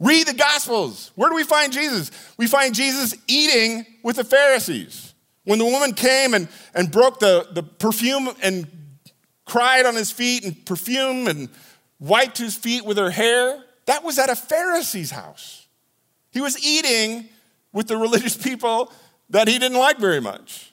Read 0.00 0.26
the 0.26 0.34
Gospels. 0.34 1.12
Where 1.14 1.30
do 1.30 1.36
we 1.36 1.44
find 1.44 1.72
Jesus? 1.72 2.10
We 2.36 2.48
find 2.48 2.74
Jesus 2.74 3.14
eating 3.28 3.86
with 4.02 4.16
the 4.16 4.24
Pharisees. 4.24 5.14
When 5.44 5.60
the 5.60 5.66
woman 5.66 5.92
came 5.92 6.34
and, 6.34 6.48
and 6.74 6.90
broke 6.90 7.20
the, 7.20 7.46
the 7.52 7.62
perfume 7.62 8.28
and 8.42 8.66
cried 9.44 9.86
on 9.86 9.94
his 9.94 10.10
feet 10.10 10.44
and 10.44 10.66
perfume 10.66 11.28
and 11.28 11.48
wiped 12.00 12.38
his 12.38 12.56
feet 12.56 12.84
with 12.84 12.96
her 12.96 13.10
hair, 13.10 13.62
that 13.86 14.02
was 14.02 14.18
at 14.18 14.28
a 14.28 14.34
Pharisee's 14.34 15.12
house. 15.12 15.68
He 16.32 16.40
was 16.40 16.60
eating 16.66 17.28
with 17.72 17.86
the 17.86 17.96
religious 18.06 18.36
people 18.36 18.92
that 19.28 19.46
he 19.46 19.60
didn't 19.60 19.78
like 19.78 19.98
very 19.98 20.20
much. 20.20 20.69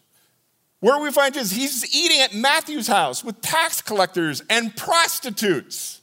Where 0.79 0.99
we 0.99 1.11
find 1.11 1.33
Jesus? 1.33 1.51
He's 1.51 1.95
eating 1.95 2.21
at 2.21 2.33
Matthew's 2.33 2.87
house 2.87 3.23
with 3.23 3.41
tax 3.41 3.81
collectors 3.81 4.43
and 4.49 4.75
prostitutes. 4.75 6.01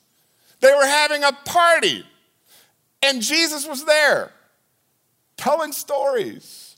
They 0.60 0.72
were 0.72 0.86
having 0.86 1.22
a 1.22 1.32
party, 1.44 2.04
and 3.02 3.22
Jesus 3.22 3.66
was 3.66 3.84
there 3.84 4.32
telling 5.36 5.72
stories, 5.72 6.76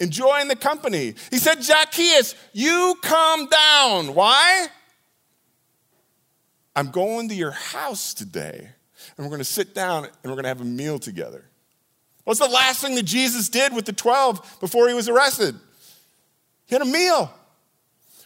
enjoying 0.00 0.48
the 0.48 0.56
company. 0.56 1.14
He 1.30 1.38
said, 1.38 1.62
Zacchaeus, 1.62 2.34
you 2.52 2.96
come 3.02 3.48
down. 3.48 4.14
Why? 4.14 4.68
I'm 6.74 6.90
going 6.90 7.28
to 7.28 7.34
your 7.34 7.52
house 7.52 8.14
today, 8.14 8.68
and 9.16 9.26
we're 9.26 9.30
going 9.30 9.38
to 9.38 9.44
sit 9.44 9.74
down 9.74 10.04
and 10.04 10.12
we're 10.24 10.36
going 10.36 10.44
to 10.44 10.48
have 10.48 10.60
a 10.60 10.64
meal 10.64 10.98
together. 10.98 11.44
What's 12.24 12.40
the 12.40 12.48
last 12.48 12.80
thing 12.80 12.96
that 12.96 13.04
Jesus 13.04 13.48
did 13.48 13.72
with 13.72 13.84
the 13.84 13.92
12 13.92 14.58
before 14.60 14.88
he 14.88 14.94
was 14.94 15.08
arrested? 15.08 15.54
He 16.66 16.74
had 16.74 16.82
a 16.82 16.86
meal. 16.90 17.32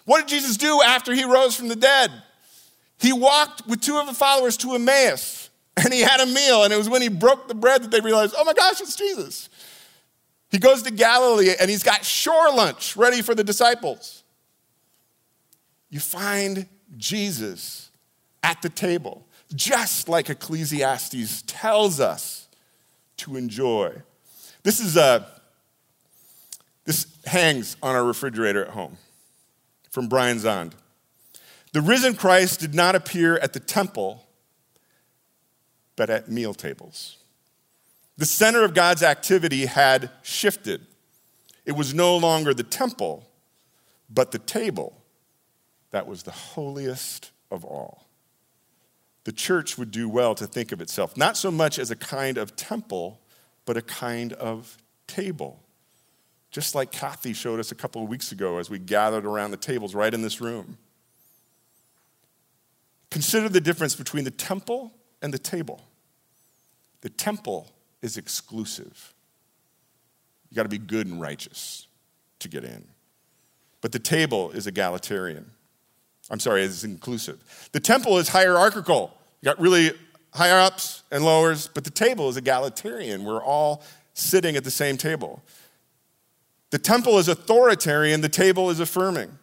What 0.04 0.20
did 0.20 0.28
Jesus 0.28 0.56
do 0.56 0.82
after 0.82 1.14
he 1.14 1.25
rose 1.25 1.54
from 1.54 1.68
the 1.68 1.76
dead? 1.76 2.11
He 2.99 3.12
walked 3.12 3.66
with 3.66 3.80
two 3.80 3.99
of 3.99 4.06
the 4.06 4.14
followers 4.14 4.56
to 4.59 4.75
Emmaus 4.75 5.50
and 5.76 5.92
he 5.92 6.00
had 6.00 6.20
a 6.20 6.26
meal. 6.26 6.64
And 6.64 6.73
it 6.73 6.76
was 6.76 6.88
when 6.88 7.02
he 7.02 7.09
broke 7.09 7.49
the 7.49 7.54
bread 7.54 7.82
that 7.82 7.90
they 7.90 8.00
realized, 8.00 8.35
oh 8.37 8.44
my 8.44 8.52
gosh, 8.52 8.80
it's 8.80 8.97
Jesus. 8.97 9.49
He 10.50 10.59
goes 10.59 10.82
to 10.82 10.90
Galilee 10.90 11.54
and 11.61 11.70
he's 11.70 11.82
got 11.82 12.04
shore 12.04 12.52
lunch 12.52 12.97
ready 12.97 13.23
for 13.23 13.35
the 13.35 13.44
disciples. 13.44 14.23
You 15.90 16.00
find 16.00 16.66
Jesus 16.97 17.90
at 18.42 18.62
the 18.62 18.68
table, 18.68 19.26
just 19.54 20.09
like 20.09 20.28
Ecclesiastes 20.28 21.44
tells 21.47 22.00
us 22.00 22.49
to 23.18 23.37
enjoy. 23.37 24.02
This 24.62 24.80
is 24.80 24.97
a 24.97 25.26
this 26.90 27.06
hangs 27.25 27.76
on 27.85 27.94
our 27.94 28.04
refrigerator 28.04 28.64
at 28.64 28.73
home 28.73 28.97
from 29.92 30.09
Brian 30.09 30.38
Zahnd. 30.38 30.73
The 31.73 31.80
risen 31.80 32.16
Christ 32.16 32.59
did 32.59 32.75
not 32.75 32.97
appear 32.97 33.37
at 33.37 33.52
the 33.52 33.61
temple, 33.61 34.26
but 35.94 36.11
at 36.11 36.28
meal 36.28 36.52
tables. 36.52 37.18
The 38.18 38.26
center 38.26 38.64
of 38.64 38.75
God's 38.75 39.04
activity 39.04 39.66
had 39.66 40.11
shifted. 40.25 40.85
It 41.64 41.76
was 41.76 41.94
no 41.94 42.16
longer 42.16 42.52
the 42.52 42.64
temple, 42.64 43.25
but 44.12 44.32
the 44.32 44.40
table 44.40 45.00
that 45.92 46.09
was 46.09 46.25
the 46.25 46.32
holiest 46.32 47.30
of 47.52 47.64
all 47.64 48.09
the 49.23 49.32
church 49.32 49.78
would 49.78 49.92
do 49.92 50.09
well 50.09 50.35
to 50.35 50.44
think 50.44 50.73
of 50.73 50.80
itself 50.80 51.16
not 51.16 51.37
so 51.37 51.52
much 51.52 51.78
as 51.78 51.92
a 51.92 51.97
kind 51.97 52.37
of 52.37 52.56
temple, 52.56 53.20
but 53.64 53.76
a 53.76 53.82
kind 53.82 54.32
of 54.32 54.76
table. 55.06 55.62
Just 56.50 56.75
like 56.75 56.90
Kathy 56.90 57.33
showed 57.33 57.61
us 57.61 57.71
a 57.71 57.75
couple 57.75 58.02
of 58.02 58.09
weeks 58.09 58.33
ago 58.33 58.59
as 58.59 58.69
we 58.69 58.78
gathered 58.78 59.25
around 59.25 59.52
the 59.52 59.57
tables 59.57 59.95
right 59.95 60.12
in 60.12 60.23
this 60.23 60.40
room. 60.40 60.78
Consider 63.11 63.49
the 63.49 63.61
difference 63.61 63.95
between 63.95 64.25
the 64.25 64.30
temple 64.30 64.92
and 65.23 65.33
the 65.33 65.38
table. 65.38 65.83
The 67.02 67.11
temple 67.11 67.69
is 68.02 68.16
exclusive. 68.16 69.14
You 70.50 70.57
got 70.57 70.64
to 70.64 70.69
be 70.69 70.78
good 70.78 71.07
and 71.07 71.21
righteous 71.21 71.87
to 72.40 72.49
get 72.49 72.64
in. 72.64 72.85
But 73.80 73.92
the 73.92 73.99
table 73.99 74.50
is 74.50 74.66
egalitarian. 74.66 75.50
I'm 76.30 76.40
sorry, 76.40 76.62
it's 76.62 76.85
inclusive. 76.85 77.69
The 77.73 77.80
temple 77.80 78.19
is 78.19 78.28
hierarchical. 78.28 79.16
You 79.40 79.47
got 79.47 79.61
really 79.61 79.92
higher 80.33 80.61
ups 80.61 81.02
and 81.11 81.25
lowers, 81.25 81.69
but 81.69 81.85
the 81.85 81.90
table 81.90 82.28
is 82.28 82.37
egalitarian. 82.37 83.25
We're 83.25 83.42
all 83.42 83.83
sitting 84.14 84.57
at 84.57 84.64
the 84.64 84.71
same 84.71 84.97
table. 84.97 85.42
The 86.70 86.78
temple 86.78 87.18
is 87.18 87.28
authoritarian, 87.28 88.20
the 88.20 88.28
table 88.28 88.70
is 88.70 88.80
affirming. 88.80 89.36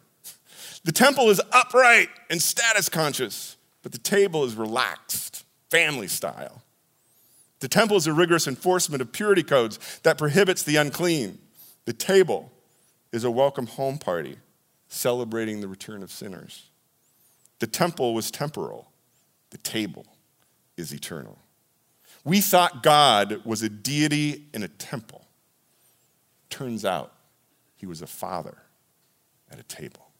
The 0.84 0.92
temple 0.92 1.28
is 1.28 1.40
upright 1.52 2.08
and 2.30 2.40
status 2.40 2.88
conscious, 2.88 3.56
but 3.82 3.92
the 3.92 3.98
table 3.98 4.44
is 4.44 4.54
relaxed, 4.54 5.44
family 5.70 6.08
style. 6.08 6.62
The 7.60 7.68
temple 7.68 7.96
is 7.96 8.06
a 8.06 8.12
rigorous 8.12 8.46
enforcement 8.46 9.02
of 9.02 9.12
purity 9.12 9.42
codes 9.42 10.00
that 10.04 10.16
prohibits 10.16 10.62
the 10.62 10.76
unclean. 10.76 11.38
The 11.84 11.92
table 11.92 12.50
is 13.12 13.24
a 13.24 13.30
welcome 13.30 13.66
home 13.66 13.98
party 13.98 14.36
celebrating 14.88 15.60
the 15.60 15.68
return 15.68 16.02
of 16.02 16.10
sinners. 16.10 16.70
The 17.58 17.66
temple 17.66 18.14
was 18.14 18.30
temporal, 18.30 18.90
the 19.50 19.58
table 19.58 20.06
is 20.76 20.94
eternal. 20.94 21.38
We 22.24 22.40
thought 22.40 22.82
God 22.82 23.44
was 23.44 23.62
a 23.62 23.68
deity 23.68 24.46
in 24.54 24.62
a 24.62 24.68
temple. 24.68 25.26
Turns 26.50 26.84
out 26.84 27.12
he 27.78 27.86
was 27.86 28.02
a 28.02 28.06
father 28.06 28.58
at 29.50 29.58
a 29.58 29.62
table. 29.62 30.10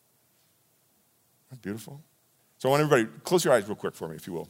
Beautiful? 1.60 2.02
So 2.58 2.68
I 2.68 2.70
want 2.70 2.82
everybody, 2.82 3.08
close 3.24 3.44
your 3.44 3.54
eyes 3.54 3.66
real 3.66 3.76
quick 3.76 3.94
for 3.94 4.08
me, 4.08 4.16
if 4.16 4.26
you 4.26 4.32
will. 4.32 4.48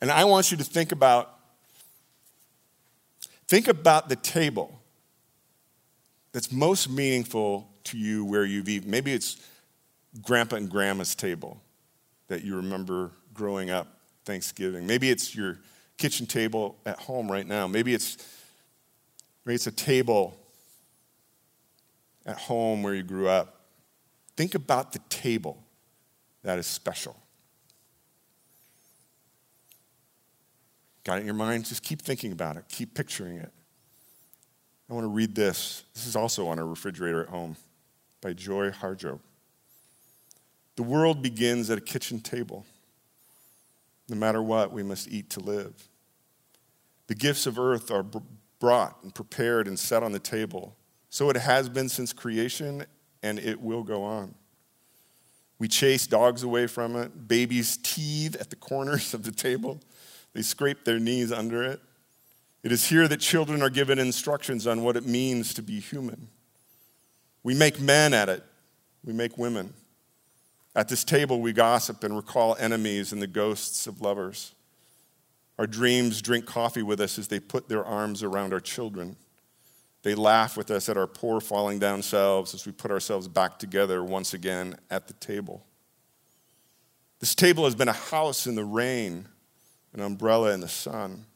And 0.00 0.10
I 0.10 0.24
want 0.24 0.50
you 0.50 0.56
to 0.56 0.64
think 0.64 0.92
about 0.92 1.38
think 3.46 3.68
about 3.68 4.08
the 4.08 4.16
table 4.16 4.80
that's 6.32 6.50
most 6.50 6.88
meaningful 6.88 7.68
to 7.84 7.98
you 7.98 8.24
where 8.24 8.44
you've 8.44 8.68
eaten. 8.68 8.90
Maybe 8.90 9.12
it's 9.12 9.36
grandpa 10.22 10.56
and 10.56 10.70
grandma's 10.70 11.14
table 11.14 11.60
that 12.28 12.44
you 12.44 12.56
remember 12.56 13.10
growing 13.34 13.70
up 13.70 13.98
Thanksgiving. 14.24 14.86
Maybe 14.86 15.10
it's 15.10 15.34
your 15.34 15.58
kitchen 15.98 16.26
table 16.26 16.78
at 16.86 16.98
home 16.98 17.30
right 17.30 17.46
now. 17.46 17.66
Maybe 17.66 17.92
it's 17.94 18.16
maybe 19.44 19.56
it's 19.56 19.66
a 19.66 19.72
table 19.72 20.36
at 22.26 22.38
home 22.38 22.82
where 22.82 22.94
you 22.94 23.02
grew 23.02 23.28
up. 23.28 23.60
think 24.36 24.54
about 24.54 24.92
the 24.92 25.00
table 25.08 25.62
that 26.42 26.58
is 26.58 26.66
special. 26.66 27.16
Got 31.04 31.18
it 31.18 31.20
in 31.20 31.26
your 31.26 31.34
mind? 31.34 31.66
Just 31.66 31.82
keep 31.82 32.00
thinking 32.00 32.32
about 32.32 32.56
it, 32.56 32.64
keep 32.68 32.94
picturing 32.94 33.36
it. 33.36 33.50
I 34.88 34.94
want 34.94 35.04
to 35.04 35.08
read 35.08 35.34
this. 35.34 35.84
This 35.94 36.06
is 36.06 36.16
also 36.16 36.48
on 36.48 36.58
a 36.58 36.64
refrigerator 36.64 37.22
at 37.22 37.28
home 37.28 37.56
by 38.20 38.32
Joy 38.32 38.70
Harjo. 38.70 39.20
The 40.76 40.82
world 40.82 41.22
begins 41.22 41.70
at 41.70 41.78
a 41.78 41.82
kitchen 41.82 42.20
table. 42.20 42.64
No 44.08 44.16
matter 44.16 44.42
what, 44.42 44.72
we 44.72 44.82
must 44.82 45.08
eat 45.08 45.30
to 45.30 45.40
live. 45.40 45.88
The 47.06 47.14
gifts 47.14 47.46
of 47.46 47.58
earth 47.58 47.90
are 47.90 48.04
brought 48.58 49.02
and 49.02 49.14
prepared 49.14 49.66
and 49.66 49.78
set 49.78 50.02
on 50.02 50.12
the 50.12 50.18
table. 50.18 50.76
So 51.12 51.28
it 51.28 51.36
has 51.36 51.68
been 51.68 51.90
since 51.90 52.14
creation, 52.14 52.86
and 53.22 53.38
it 53.38 53.60
will 53.60 53.82
go 53.82 54.02
on. 54.02 54.34
We 55.58 55.68
chase 55.68 56.06
dogs 56.06 56.42
away 56.42 56.66
from 56.66 56.96
it. 56.96 57.28
Babies 57.28 57.76
teethe 57.82 58.34
at 58.36 58.48
the 58.48 58.56
corners 58.56 59.12
of 59.12 59.22
the 59.22 59.30
table. 59.30 59.78
They 60.32 60.40
scrape 60.40 60.86
their 60.86 60.98
knees 60.98 61.30
under 61.30 61.62
it. 61.64 61.82
It 62.62 62.72
is 62.72 62.88
here 62.88 63.06
that 63.08 63.20
children 63.20 63.60
are 63.60 63.68
given 63.68 63.98
instructions 63.98 64.66
on 64.66 64.82
what 64.82 64.96
it 64.96 65.04
means 65.04 65.52
to 65.52 65.62
be 65.62 65.80
human. 65.80 66.28
We 67.42 67.54
make 67.54 67.78
men 67.78 68.14
at 68.14 68.30
it, 68.30 68.42
we 69.04 69.12
make 69.12 69.36
women. 69.36 69.74
At 70.74 70.88
this 70.88 71.04
table, 71.04 71.42
we 71.42 71.52
gossip 71.52 72.02
and 72.04 72.16
recall 72.16 72.56
enemies 72.58 73.12
and 73.12 73.20
the 73.20 73.26
ghosts 73.26 73.86
of 73.86 74.00
lovers. 74.00 74.54
Our 75.58 75.66
dreams 75.66 76.22
drink 76.22 76.46
coffee 76.46 76.82
with 76.82 77.02
us 77.02 77.18
as 77.18 77.28
they 77.28 77.38
put 77.38 77.68
their 77.68 77.84
arms 77.84 78.22
around 78.22 78.54
our 78.54 78.60
children. 78.60 79.18
They 80.02 80.14
laugh 80.14 80.56
with 80.56 80.70
us 80.70 80.88
at 80.88 80.96
our 80.96 81.06
poor 81.06 81.40
falling 81.40 81.78
down 81.78 82.02
selves 82.02 82.54
as 82.54 82.66
we 82.66 82.72
put 82.72 82.90
ourselves 82.90 83.28
back 83.28 83.58
together 83.58 84.02
once 84.02 84.34
again 84.34 84.76
at 84.90 85.06
the 85.06 85.14
table. 85.14 85.64
This 87.20 87.36
table 87.36 87.64
has 87.64 87.76
been 87.76 87.88
a 87.88 87.92
house 87.92 88.48
in 88.48 88.56
the 88.56 88.64
rain, 88.64 89.28
an 89.92 90.00
umbrella 90.00 90.52
in 90.52 90.60
the 90.60 90.68
sun. 90.68 91.26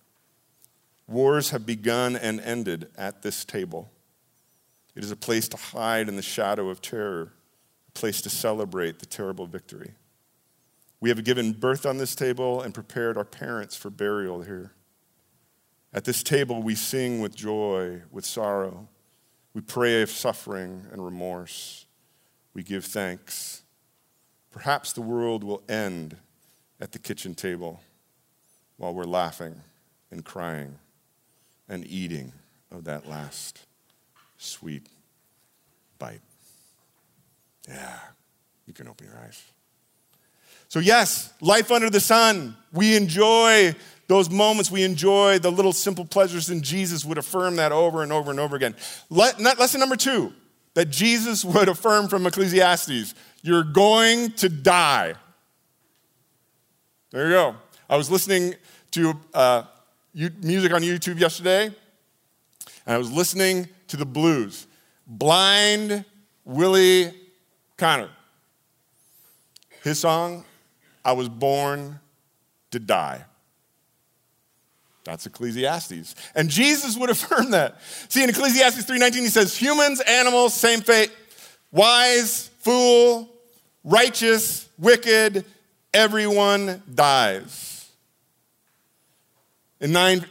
Wars 1.06 1.50
have 1.50 1.64
begun 1.64 2.16
and 2.16 2.40
ended 2.40 2.88
at 2.98 3.22
this 3.22 3.44
table. 3.44 3.92
It 4.96 5.04
is 5.04 5.12
a 5.12 5.16
place 5.16 5.46
to 5.48 5.56
hide 5.56 6.08
in 6.08 6.16
the 6.16 6.22
shadow 6.22 6.68
of 6.68 6.82
terror, 6.82 7.32
a 7.88 7.92
place 7.92 8.20
to 8.22 8.30
celebrate 8.30 8.98
the 8.98 9.06
terrible 9.06 9.46
victory. 9.46 9.92
We 11.00 11.10
have 11.10 11.22
given 11.22 11.52
birth 11.52 11.86
on 11.86 11.98
this 11.98 12.16
table 12.16 12.62
and 12.62 12.74
prepared 12.74 13.16
our 13.16 13.24
parents 13.24 13.76
for 13.76 13.90
burial 13.90 14.42
here. 14.42 14.72
At 15.96 16.04
this 16.04 16.22
table, 16.22 16.62
we 16.62 16.74
sing 16.74 17.22
with 17.22 17.34
joy, 17.34 18.02
with 18.12 18.26
sorrow. 18.26 18.86
We 19.54 19.62
pray 19.62 20.02
of 20.02 20.10
suffering 20.10 20.86
and 20.92 21.02
remorse. 21.02 21.86
We 22.52 22.62
give 22.62 22.84
thanks. 22.84 23.62
Perhaps 24.50 24.92
the 24.92 25.00
world 25.00 25.42
will 25.42 25.62
end 25.70 26.18
at 26.82 26.92
the 26.92 26.98
kitchen 26.98 27.34
table 27.34 27.80
while 28.76 28.92
we're 28.92 29.04
laughing 29.04 29.62
and 30.10 30.22
crying 30.22 30.78
and 31.66 31.86
eating 31.86 32.30
of 32.70 32.84
that 32.84 33.08
last 33.08 33.60
sweet 34.36 34.86
bite. 35.98 36.20
Yeah, 37.66 37.98
you 38.66 38.74
can 38.74 38.86
open 38.86 39.06
your 39.06 39.16
eyes. 39.16 39.42
So, 40.68 40.78
yes, 40.80 41.32
life 41.40 41.70
under 41.70 41.90
the 41.90 42.00
sun. 42.00 42.56
We 42.72 42.96
enjoy 42.96 43.74
those 44.08 44.30
moments. 44.30 44.70
We 44.70 44.84
enjoy 44.84 45.38
the 45.38 45.50
little 45.50 45.72
simple 45.72 46.04
pleasures, 46.04 46.48
and 46.48 46.62
Jesus 46.62 47.04
would 47.04 47.18
affirm 47.18 47.56
that 47.56 47.72
over 47.72 48.02
and 48.02 48.12
over 48.12 48.30
and 48.30 48.40
over 48.40 48.56
again. 48.56 48.74
lesson 49.10 49.80
number 49.80 49.96
two 49.96 50.32
that 50.74 50.90
Jesus 50.90 51.44
would 51.44 51.68
affirm 51.68 52.08
from 52.08 52.26
Ecclesiastes 52.26 53.14
you're 53.46 53.62
going 53.62 54.32
to 54.32 54.48
die. 54.48 55.14
There 57.12 57.26
you 57.26 57.32
go. 57.32 57.54
I 57.88 57.96
was 57.96 58.10
listening 58.10 58.56
to 58.90 59.14
uh, 59.32 59.62
music 60.14 60.72
on 60.72 60.82
YouTube 60.82 61.20
yesterday, 61.20 61.66
and 61.66 61.74
I 62.86 62.98
was 62.98 63.12
listening 63.12 63.68
to 63.88 63.96
the 63.96 64.04
blues. 64.04 64.66
Blind 65.06 66.04
Willie 66.44 67.14
Connor. 67.76 68.10
His 69.84 70.00
song, 70.00 70.44
I 71.06 71.12
was 71.12 71.28
born 71.28 72.00
to 72.72 72.80
die. 72.80 73.24
That's 75.04 75.24
Ecclesiastes. 75.24 76.16
And 76.34 76.50
Jesus 76.50 76.96
would 76.98 77.10
affirm 77.16 77.52
that. 77.52 77.80
See, 78.08 78.24
in 78.24 78.28
Ecclesiastes 78.28 78.84
3:19, 78.84 79.14
he 79.14 79.28
says, 79.28 79.56
humans, 79.56 80.00
animals, 80.00 80.52
same 80.52 80.80
fate. 80.80 81.12
Wise, 81.70 82.50
fool, 82.58 83.30
righteous, 83.84 84.68
wicked, 84.78 85.44
everyone 85.94 86.82
dies. 86.92 87.88
In 89.80 89.92
9, 89.92 90.24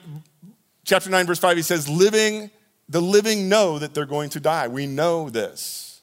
chapter 0.84 1.10
9, 1.10 1.26
verse 1.26 1.40
5, 1.40 1.56
he 1.56 1.64
says, 1.64 1.88
living, 1.88 2.50
the 2.90 3.02
living 3.02 3.48
know 3.48 3.80
that 3.80 3.94
they're 3.94 4.06
going 4.06 4.32
to 4.32 4.40
die. 4.40 4.68
We 4.68 4.88
know 4.88 5.30
this. 5.30 6.02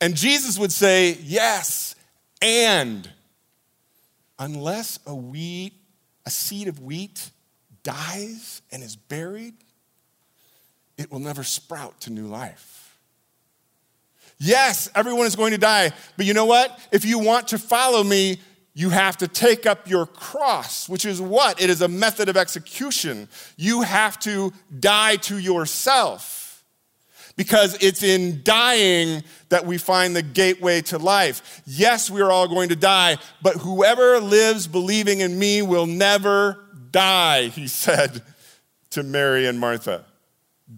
And 0.00 0.14
Jesus 0.14 0.58
would 0.58 0.72
say, 0.72 1.18
yes, 1.22 1.96
and 2.42 3.10
unless 4.38 4.98
a 5.06 5.14
wheat, 5.14 5.74
a 6.26 6.30
seed 6.30 6.68
of 6.68 6.80
wheat 6.80 7.30
dies 7.82 8.62
and 8.72 8.82
is 8.82 8.96
buried, 8.96 9.54
it 10.96 11.10
will 11.10 11.20
never 11.20 11.42
sprout 11.42 12.00
to 12.02 12.10
new 12.10 12.26
life. 12.26 12.98
Yes, 14.38 14.90
everyone 14.94 15.26
is 15.26 15.36
going 15.36 15.52
to 15.52 15.58
die, 15.58 15.92
but 16.16 16.26
you 16.26 16.34
know 16.34 16.46
what? 16.46 16.78
If 16.92 17.04
you 17.04 17.18
want 17.18 17.48
to 17.48 17.58
follow 17.58 18.02
me, 18.02 18.38
you 18.74 18.90
have 18.90 19.16
to 19.18 19.28
take 19.28 19.66
up 19.66 19.88
your 19.88 20.06
cross, 20.06 20.88
which 20.88 21.04
is 21.04 21.20
what? 21.20 21.60
It 21.60 21.70
is 21.70 21.80
a 21.80 21.88
method 21.88 22.28
of 22.28 22.36
execution. 22.36 23.28
You 23.56 23.82
have 23.82 24.18
to 24.20 24.52
die 24.80 25.16
to 25.16 25.38
yourself 25.38 26.43
because 27.36 27.76
it's 27.80 28.02
in 28.02 28.42
dying 28.44 29.22
that 29.48 29.66
we 29.66 29.78
find 29.78 30.14
the 30.14 30.22
gateway 30.22 30.80
to 30.82 30.98
life. 30.98 31.62
Yes, 31.66 32.10
we 32.10 32.20
are 32.20 32.30
all 32.30 32.48
going 32.48 32.68
to 32.68 32.76
die, 32.76 33.18
but 33.42 33.56
whoever 33.56 34.20
lives 34.20 34.66
believing 34.66 35.20
in 35.20 35.38
me 35.38 35.62
will 35.62 35.86
never 35.86 36.64
die, 36.90 37.48
he 37.48 37.66
said 37.66 38.22
to 38.90 39.02
Mary 39.02 39.46
and 39.46 39.58
Martha. 39.58 40.04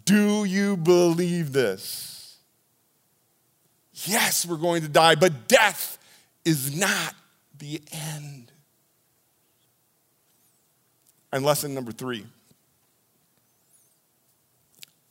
Do 0.04 0.44
you 0.44 0.76
believe 0.76 1.52
this? 1.52 2.38
Yes, 4.04 4.46
we're 4.46 4.56
going 4.56 4.82
to 4.82 4.88
die, 4.88 5.14
but 5.14 5.48
death 5.48 5.98
is 6.44 6.78
not 6.78 7.14
the 7.58 7.82
end. 7.92 8.52
And 11.32 11.44
lesson 11.44 11.74
number 11.74 11.92
three 11.92 12.24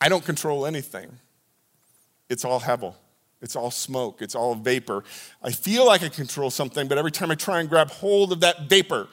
I 0.02 0.10
don't 0.10 0.26
control 0.26 0.66
anything 0.66 1.20
it's 2.30 2.46
all 2.46 2.60
hevel. 2.60 2.96
It's 3.42 3.56
all 3.56 3.72
smoke. 3.72 4.22
It's 4.22 4.36
all 4.36 4.56
vapor. 4.56 5.04
I 5.44 5.52
feel 5.52 5.86
like 5.86 6.04
I 6.04 6.10
control 6.10 6.50
something, 6.50 6.88
but 6.88 6.98
every 6.98 7.12
time 7.12 7.32
I 7.32 7.36
try 7.36 7.60
and 7.60 7.70
grab 7.70 7.90
hold 7.92 8.32
of 8.32 8.40
that 8.40 8.70
vapor, 8.70 9.08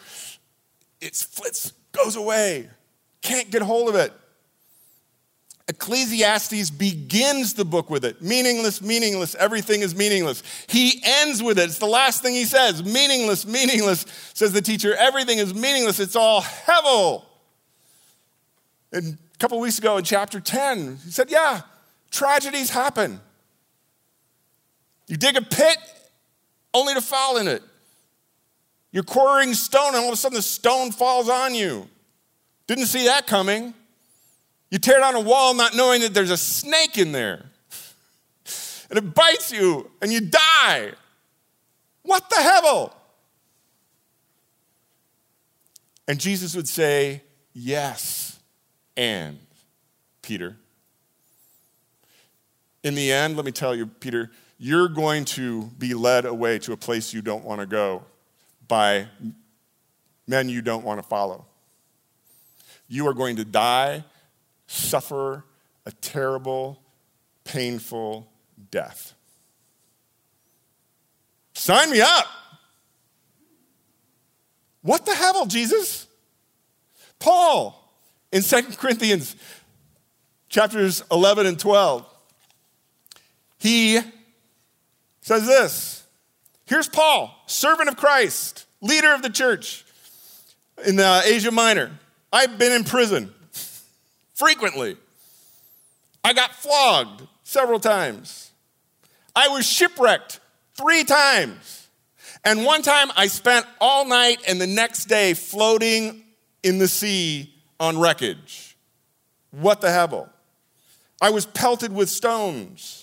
it 1.01 1.14
flits, 1.14 1.72
goes 1.92 2.16
away. 2.16 2.70
Can't 3.20 3.51
get 3.51 3.62
hold 3.62 3.88
of 3.88 3.94
it. 3.94 4.12
Ecclesiastes 5.68 6.70
begins 6.70 7.55
the 7.55 7.64
book 7.64 7.88
with 7.88 8.05
it 8.05 8.20
meaningless, 8.20 8.83
meaningless, 8.83 9.35
everything 9.37 9.81
is 9.81 9.94
meaningless. 9.94 10.42
He 10.66 11.01
ends 11.05 11.42
with 11.42 11.59
it. 11.59 11.64
It's 11.64 11.79
the 11.79 11.87
last 11.87 12.22
thing 12.22 12.35
he 12.35 12.44
says 12.44 12.85
meaningless, 12.85 13.46
meaningless, 13.46 14.05
says 14.35 14.53
the 14.53 14.62
teacher. 14.62 14.94
Everything 14.96 15.38
is 15.38 15.55
meaningless. 15.55 16.01
It's 16.01 16.16
all 16.16 16.42
hevel. 16.42 17.25
And 18.92 19.18
a 19.35 19.38
couple 19.38 19.59
weeks 19.61 19.79
ago 19.79 19.96
in 19.96 20.05
chapter 20.05 20.40
10, 20.40 20.98
he 21.05 21.11
said, 21.11 21.31
Yeah, 21.31 21.62
Tragedies 22.12 22.70
happen. 22.70 23.20
You 25.09 25.16
dig 25.16 25.37
a 25.37 25.42
pit 25.42 25.79
only 26.72 26.94
to 26.94 27.01
fall 27.01 27.38
in 27.38 27.48
it. 27.48 27.62
You're 28.92 29.03
quarrying 29.03 29.55
stone, 29.55 29.94
and 29.94 29.96
all 29.96 30.09
of 30.09 30.12
a 30.12 30.16
sudden 30.16 30.37
the 30.37 30.42
stone 30.42 30.92
falls 30.92 31.29
on 31.29 31.55
you. 31.55 31.88
Didn't 32.66 32.87
see 32.87 33.07
that 33.07 33.27
coming. 33.27 33.75
You 34.70 34.79
tear 34.79 35.01
down 35.01 35.14
a 35.14 35.20
wall 35.20 35.55
not 35.55 35.75
knowing 35.75 36.03
that 36.03 36.14
there's 36.14 36.31
a 36.31 36.37
snake 36.37 36.96
in 36.98 37.12
there. 37.12 37.46
And 38.90 38.98
it 38.98 39.14
bites 39.14 39.51
you, 39.51 39.90
and 40.03 40.12
you 40.12 40.20
die. 40.20 40.92
What 42.03 42.29
the 42.29 42.42
hell? 42.42 42.94
And 46.07 46.20
Jesus 46.20 46.55
would 46.55 46.68
say, 46.68 47.22
Yes, 47.55 48.38
and 48.94 49.38
Peter. 50.20 50.57
In 52.83 52.95
the 52.95 53.12
end, 53.12 53.37
let 53.37 53.45
me 53.45 53.53
tell 53.53 53.75
you, 53.75 53.87
Peter, 53.87 54.31
you're 54.59 54.88
going 54.88 55.25
to 55.25 55.64
be 55.79 55.95
led 55.95 56.25
away 56.25 56.59
to 56.61 56.73
a 56.73 56.77
place 56.77 57.12
you 57.12 57.23
don't 57.23 57.45
want 57.45 57.61
to 57.61 57.66
go 57.66 58.05
by 58.68 59.07
men 60.27 60.49
you 60.49 60.62
don't 60.62 60.85
want 60.85 61.01
to 61.01 61.07
follow. 61.07 61.47
You 62.88 63.07
are 63.09 63.14
going 63.14 63.37
to 63.37 63.45
die, 63.45 64.05
suffer 64.66 65.45
a 65.87 65.92
terrible, 65.92 66.81
painful 67.45 68.29
death. 68.71 69.14
Sign 71.55 71.90
me 71.90 72.01
up. 72.01 72.27
What 74.83 75.07
the 75.07 75.14
hell, 75.14 75.47
Jesus? 75.47 76.07
Paul 77.18 77.79
in 78.33 78.42
2 78.42 78.62
Corinthians 78.77 79.37
chapters 80.49 81.05
11 81.11 81.47
and 81.47 81.59
12, 81.59 82.12
he 83.62 84.01
says 85.20 85.46
this. 85.46 86.05
Here's 86.66 86.88
Paul, 86.88 87.33
servant 87.46 87.88
of 87.88 87.96
Christ, 87.96 88.66
leader 88.81 89.14
of 89.14 89.22
the 89.22 89.31
church 89.31 89.85
in 90.85 90.98
uh, 90.98 91.22
Asia 91.25 91.53
Minor. 91.53 91.92
I've 92.33 92.59
been 92.59 92.72
in 92.72 92.83
prison 92.83 93.33
frequently. 94.35 94.96
I 96.25 96.33
got 96.33 96.57
flogged 96.57 97.22
several 97.44 97.79
times. 97.79 98.51
I 99.37 99.46
was 99.46 99.64
shipwrecked 99.64 100.40
three 100.75 101.05
times. 101.05 101.87
And 102.44 102.64
one 102.64 102.83
time 102.83 103.12
I 103.16 103.29
spent 103.29 103.64
all 103.81 104.05
night 104.05 104.38
and 104.48 104.61
the 104.61 104.66
next 104.66 105.05
day 105.05 105.35
floating 105.35 106.25
in 106.64 106.79
the 106.79 106.88
sea 106.88 107.55
on 107.79 108.01
wreckage. 108.01 108.77
What 109.53 109.81
the 109.81 109.92
hell? 109.92 110.31
I 111.20 111.31
was 111.31 111.46
pelted 111.46 111.92
with 111.92 112.11
stones. 112.11 113.02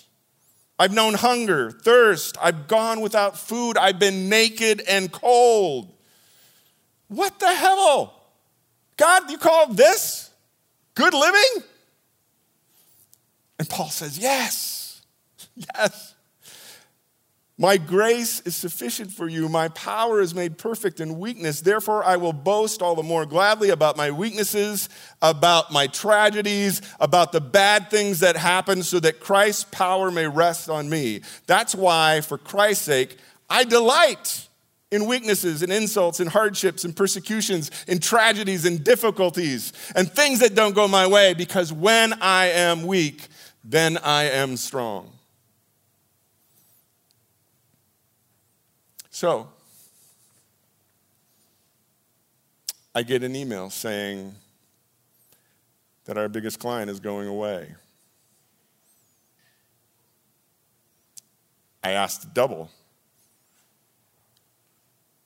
I've 0.80 0.94
known 0.94 1.14
hunger, 1.14 1.72
thirst. 1.72 2.38
I've 2.42 2.70
gone 2.70 3.02
without 3.02 3.38
food. 3.38 3.78
I've 3.78 4.00
been 4.00 4.30
naked 4.30 4.82
and 4.88 5.12
cold. 5.12 5.94
What 7.10 7.38
the 7.40 7.54
hell? 7.54 8.14
God, 8.96 9.30
you 9.30 9.38
call 9.38 9.68
this 9.74 10.32
good 10.96 11.14
living? 11.14 11.64
And 13.60 13.68
Paul 13.68 13.90
says, 13.90 14.18
Yes, 14.18 15.02
yes. 15.56 16.16
My 17.62 17.76
grace 17.76 18.40
is 18.46 18.56
sufficient 18.56 19.12
for 19.12 19.28
you. 19.28 19.50
My 19.50 19.68
power 19.68 20.22
is 20.22 20.34
made 20.34 20.58
perfect 20.58 21.02
in 21.02 21.20
weakness. 21.20 21.60
Therefore, 21.60 22.06
I 22.06 22.16
will 22.16 22.32
boast 22.32 22.82
all 22.82 22.96
the 22.96 23.04
more 23.04 23.26
gladly 23.26 23.70
about 23.70 23.98
my 23.98 24.12
weaknesses, 24.12 24.88
about 25.22 25.70
my 25.70 25.88
tragedies, 25.88 26.82
about 27.02 27.34
the 27.34 27.42
bad 27.42 27.90
things 27.90 28.22
that 28.22 28.38
happen, 28.38 28.82
so 28.82 29.02
that 29.02 29.20
Christ's 29.20 29.66
power 29.66 30.10
may 30.10 30.26
rest 30.26 30.70
on 30.70 30.90
me. 30.90 31.20
That's 31.48 31.76
why, 31.76 32.22
for 32.22 32.38
Christ's 32.38 32.86
sake, 32.86 33.18
I 33.50 33.66
delight 33.66 34.48
in 34.90 35.06
weaknesses 35.06 35.62
and 35.62 35.70
insults 35.70 36.22
and 36.22 36.30
hardships 36.30 36.86
and 36.86 36.96
persecutions, 36.96 37.72
and 37.90 38.02
tragedies 38.02 38.64
and 38.64 38.86
difficulties, 38.86 39.74
and 39.98 40.10
things 40.10 40.40
that 40.40 40.56
don't 40.56 40.76
go 40.76 40.88
my 40.88 41.06
way, 41.06 41.34
because 41.34 41.74
when 41.74 42.14
I 42.22 42.52
am 42.52 42.88
weak, 42.88 43.28
then 43.66 43.98
I 43.98 44.30
am 44.30 44.56
strong. 44.56 45.12
So, 49.20 49.50
I 52.96 53.04
get 53.04 53.22
an 53.22 53.36
email 53.36 53.70
saying 53.70 54.34
that 56.06 56.18
our 56.18 56.30
biggest 56.30 56.58
client 56.58 56.90
is 56.90 57.02
going 57.02 57.28
away. 57.28 57.76
I 61.84 61.92
asked 61.92 62.22
to 62.22 62.28
double, 62.30 62.72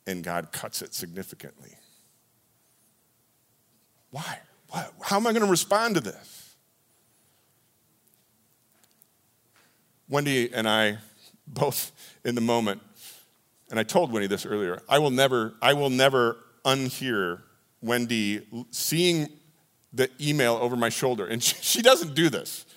and 0.08 0.23
God 0.23 0.51
cuts 0.51 0.82
it 0.82 0.95
significantly. 0.95 1.75
Why? 4.10 4.39
Why? 4.69 4.88
How 5.03 5.17
am 5.17 5.27
I 5.27 5.34
going 5.34 5.45
to 5.45 5.51
respond 5.51 5.93
to 5.93 6.01
this? 6.01 6.56
Wendy 10.10 10.51
and 10.51 10.67
I, 10.67 10.97
both 11.45 11.91
in 12.25 12.34
the 12.34 12.41
moment, 12.41 12.82
and 13.73 13.79
I 13.79 13.83
told 13.83 14.12
Wendy 14.12 14.27
this 14.27 14.45
earlier, 14.45 14.83
I 14.88 14.99
will 14.99 15.09
never, 15.09 15.55
I 15.59 15.73
will 15.73 15.89
never 15.89 16.38
unhear 16.63 17.41
Wendy 17.81 18.45
seeing 18.69 19.27
the 19.91 20.12
email 20.21 20.59
over 20.62 20.75
my 20.75 20.89
shoulder. 20.89 21.25
And 21.25 21.41
she, 21.43 21.55
she 21.59 21.81
doesn't 21.81 22.13
do 22.13 22.29
this, 22.29 22.67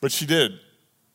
but 0.00 0.10
she 0.10 0.26
did. 0.26 0.58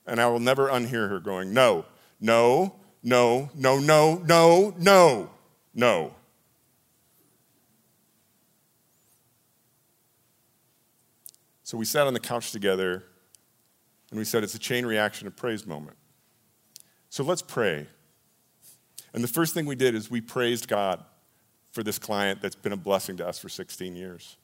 And 0.05 0.21
I 0.21 0.27
will 0.27 0.39
never 0.39 0.69
unhear 0.69 1.09
her 1.09 1.19
going, 1.19 1.53
no, 1.53 1.83
no, 2.21 2.75
no, 3.03 3.49
no, 3.53 3.79
no, 3.79 4.23
no, 4.25 4.73
no, 4.77 5.29
no. 5.75 6.13
So 11.63 11.77
we 11.77 11.83
sat 11.83 12.07
on 12.07 12.13
the 12.13 12.21
couch 12.21 12.53
together 12.53 13.03
and 14.09 14.17
we 14.17 14.23
said 14.23 14.45
it's 14.45 14.55
a 14.55 14.59
chain 14.59 14.85
reaction 14.85 15.27
of 15.27 15.35
praise 15.35 15.67
moment. 15.67 15.97
So 17.09 17.25
let's 17.25 17.41
pray 17.41 17.87
and 19.13 19.23
the 19.23 19.27
first 19.27 19.53
thing 19.53 19.65
we 19.65 19.75
did 19.75 19.95
is 19.95 20.11
we 20.11 20.21
praised 20.21 20.67
God 20.67 21.03
for 21.71 21.83
this 21.83 21.99
client 21.99 22.41
that's 22.41 22.55
been 22.55 22.73
a 22.73 22.77
blessing 22.77 23.17
to 23.17 23.27
us 23.27 23.39
for 23.39 23.49
16 23.49 23.95
years. 23.95 24.37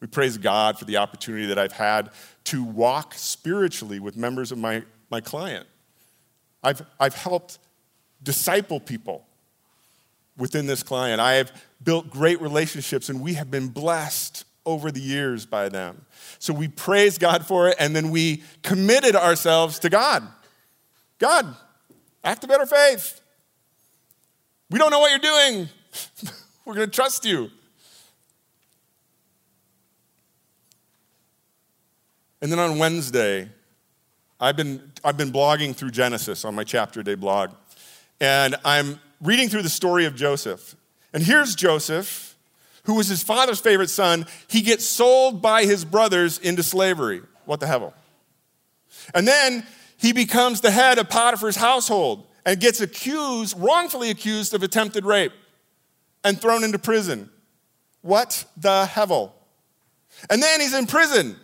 We 0.00 0.06
praise 0.06 0.38
God 0.38 0.78
for 0.78 0.84
the 0.84 0.96
opportunity 0.96 1.46
that 1.46 1.58
I've 1.58 1.72
had 1.72 2.10
to 2.44 2.62
walk 2.62 3.14
spiritually 3.14 3.98
with 3.98 4.16
members 4.16 4.52
of 4.52 4.58
my, 4.58 4.84
my 5.10 5.20
client. 5.20 5.66
I've, 6.62 6.82
I've 7.00 7.14
helped 7.14 7.58
disciple 8.22 8.80
people 8.80 9.26
within 10.36 10.66
this 10.66 10.82
client. 10.82 11.20
I 11.20 11.34
have 11.34 11.52
built 11.82 12.10
great 12.10 12.40
relationships, 12.40 13.08
and 13.08 13.20
we 13.20 13.34
have 13.34 13.50
been 13.50 13.68
blessed 13.68 14.44
over 14.64 14.92
the 14.92 15.00
years 15.00 15.46
by 15.46 15.68
them. 15.68 16.04
So 16.38 16.52
we 16.52 16.68
praise 16.68 17.18
God 17.18 17.44
for 17.46 17.68
it, 17.68 17.76
and 17.80 17.94
then 17.96 18.10
we 18.10 18.42
committed 18.62 19.16
ourselves 19.16 19.78
to 19.80 19.90
God. 19.90 20.26
God, 21.18 21.56
act 22.22 22.44
of 22.44 22.50
better 22.50 22.66
faith. 22.66 23.17
We 24.70 24.78
don't 24.78 24.90
know 24.90 25.00
what 25.00 25.10
you're 25.10 25.18
doing. 25.18 25.68
We're 26.64 26.74
going 26.74 26.90
to 26.90 26.94
trust 26.94 27.24
you. 27.24 27.50
And 32.40 32.52
then 32.52 32.58
on 32.58 32.78
Wednesday, 32.78 33.48
I've 34.38 34.56
been, 34.56 34.92
I've 35.02 35.16
been 35.16 35.32
blogging 35.32 35.74
through 35.74 35.90
Genesis 35.90 36.44
on 36.44 36.54
my 36.54 36.64
chapter 36.64 37.02
day 37.02 37.14
blog. 37.14 37.50
And 38.20 38.56
I'm 38.64 39.00
reading 39.20 39.48
through 39.48 39.62
the 39.62 39.68
story 39.68 40.04
of 40.04 40.14
Joseph. 40.14 40.76
And 41.12 41.22
here's 41.22 41.54
Joseph, 41.54 42.36
who 42.84 42.94
was 42.94 43.08
his 43.08 43.22
father's 43.22 43.60
favorite 43.60 43.90
son. 43.90 44.26
He 44.46 44.60
gets 44.60 44.84
sold 44.84 45.40
by 45.42 45.64
his 45.64 45.84
brothers 45.84 46.38
into 46.38 46.62
slavery. 46.62 47.22
What 47.46 47.60
the 47.60 47.66
hell? 47.66 47.94
And 49.14 49.26
then 49.26 49.66
he 49.96 50.12
becomes 50.12 50.60
the 50.60 50.70
head 50.70 50.98
of 50.98 51.08
Potiphar's 51.08 51.56
household 51.56 52.27
and 52.48 52.58
gets 52.58 52.80
accused, 52.80 53.60
wrongfully 53.60 54.08
accused 54.08 54.54
of 54.54 54.62
attempted 54.62 55.04
rape 55.04 55.32
and 56.24 56.40
thrown 56.40 56.64
into 56.64 56.78
prison. 56.78 57.28
What 58.00 58.46
the 58.56 58.88
hevel? 58.90 59.32
And 60.30 60.42
then 60.42 60.58
he's 60.58 60.72
in 60.72 60.86
prison 60.86 61.36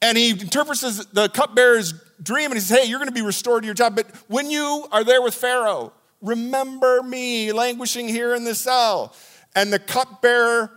and 0.00 0.16
he 0.16 0.30
interprets 0.30 0.80
the 0.80 1.28
cupbearer's 1.28 1.92
dream 2.22 2.46
and 2.46 2.54
he 2.54 2.60
says, 2.60 2.78
Hey, 2.78 2.88
you're 2.88 2.98
going 2.98 3.10
to 3.10 3.14
be 3.14 3.20
restored 3.20 3.64
to 3.64 3.66
your 3.66 3.74
job. 3.74 3.94
But 3.94 4.06
when 4.28 4.50
you 4.50 4.86
are 4.90 5.04
there 5.04 5.20
with 5.20 5.34
Pharaoh, 5.34 5.92
remember 6.22 7.02
me 7.02 7.52
languishing 7.52 8.08
here 8.08 8.34
in 8.34 8.44
the 8.44 8.54
cell. 8.54 9.14
And 9.54 9.70
the 9.70 9.78
cupbearer 9.78 10.70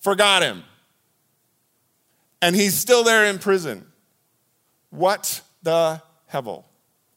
forgot 0.00 0.42
him. 0.42 0.64
And 2.42 2.56
he's 2.56 2.74
still 2.74 3.04
there 3.04 3.26
in 3.26 3.38
prison. 3.38 3.86
What 4.90 5.42
the 5.62 6.02
hevel? 6.32 6.64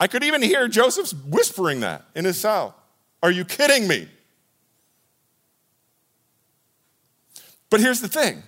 I 0.03 0.07
could 0.07 0.25
even 0.25 0.41
hear 0.41 0.67
Joseph's 0.67 1.13
whispering 1.13 1.79
that 1.79 2.03
in 2.13 2.25
his 2.25 2.37
cell. 2.37 2.75
Are 3.23 3.31
you 3.31 3.45
kidding 3.45 3.87
me? 3.87 4.09
But 7.69 7.79
here's 7.79 8.01
the 8.01 8.09
thing. 8.09 8.43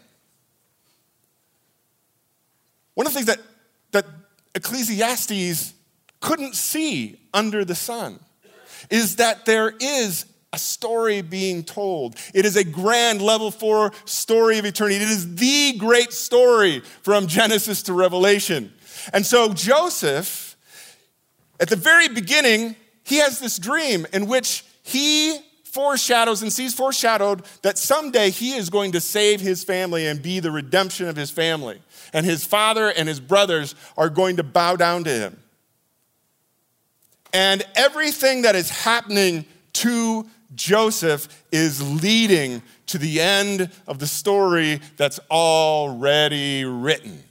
One 2.95 3.07
of 3.07 3.13
the 3.13 3.19
things 3.19 3.27
that, 3.27 3.39
that 3.91 4.05
Ecclesiastes 4.53 5.73
couldn't 6.19 6.55
see 6.55 7.21
under 7.33 7.63
the 7.63 7.73
sun 7.73 8.19
is 8.89 9.15
that 9.15 9.45
there 9.45 9.73
is 9.79 10.25
a 10.51 10.59
story 10.59 11.21
being 11.21 11.63
told. 11.63 12.17
It 12.33 12.43
is 12.43 12.57
a 12.57 12.65
grand 12.65 13.21
level 13.21 13.49
four 13.49 13.93
story 14.03 14.57
of 14.57 14.65
eternity. 14.65 14.97
It 14.97 15.03
is 15.03 15.35
the 15.35 15.77
great 15.77 16.11
story 16.11 16.81
from 17.01 17.27
Genesis 17.27 17.81
to 17.83 17.93
Revelation. 17.93 18.73
And 19.13 19.25
so 19.25 19.53
Joseph 19.53 20.44
at 21.59 21.69
the 21.69 21.75
very 21.75 22.07
beginning, 22.07 22.75
he 23.03 23.17
has 23.17 23.39
this 23.39 23.57
dream 23.57 24.05
in 24.13 24.27
which 24.27 24.65
he 24.83 25.39
foreshadows 25.63 26.41
and 26.41 26.51
sees 26.51 26.73
foreshadowed 26.73 27.43
that 27.61 27.77
someday 27.77 28.29
he 28.29 28.53
is 28.53 28.69
going 28.69 28.93
to 28.93 29.01
save 29.01 29.41
his 29.41 29.63
family 29.63 30.07
and 30.07 30.21
be 30.21 30.39
the 30.39 30.51
redemption 30.51 31.07
of 31.07 31.15
his 31.15 31.29
family. 31.29 31.81
And 32.13 32.25
his 32.25 32.45
father 32.45 32.89
and 32.89 33.09
his 33.09 33.19
brothers 33.19 33.75
are 33.97 34.09
going 34.09 34.37
to 34.37 34.43
bow 34.43 34.77
down 34.77 35.03
to 35.03 35.09
him. 35.09 35.37
And 37.33 37.65
everything 37.75 38.43
that 38.43 38.55
is 38.55 38.69
happening 38.69 39.45
to 39.73 40.25
Joseph 40.55 41.43
is 41.51 42.01
leading 42.01 42.61
to 42.87 42.97
the 42.97 43.19
end 43.19 43.69
of 43.87 43.99
the 43.99 44.07
story 44.07 44.79
that's 44.95 45.19
already 45.29 46.63
written 46.63 47.21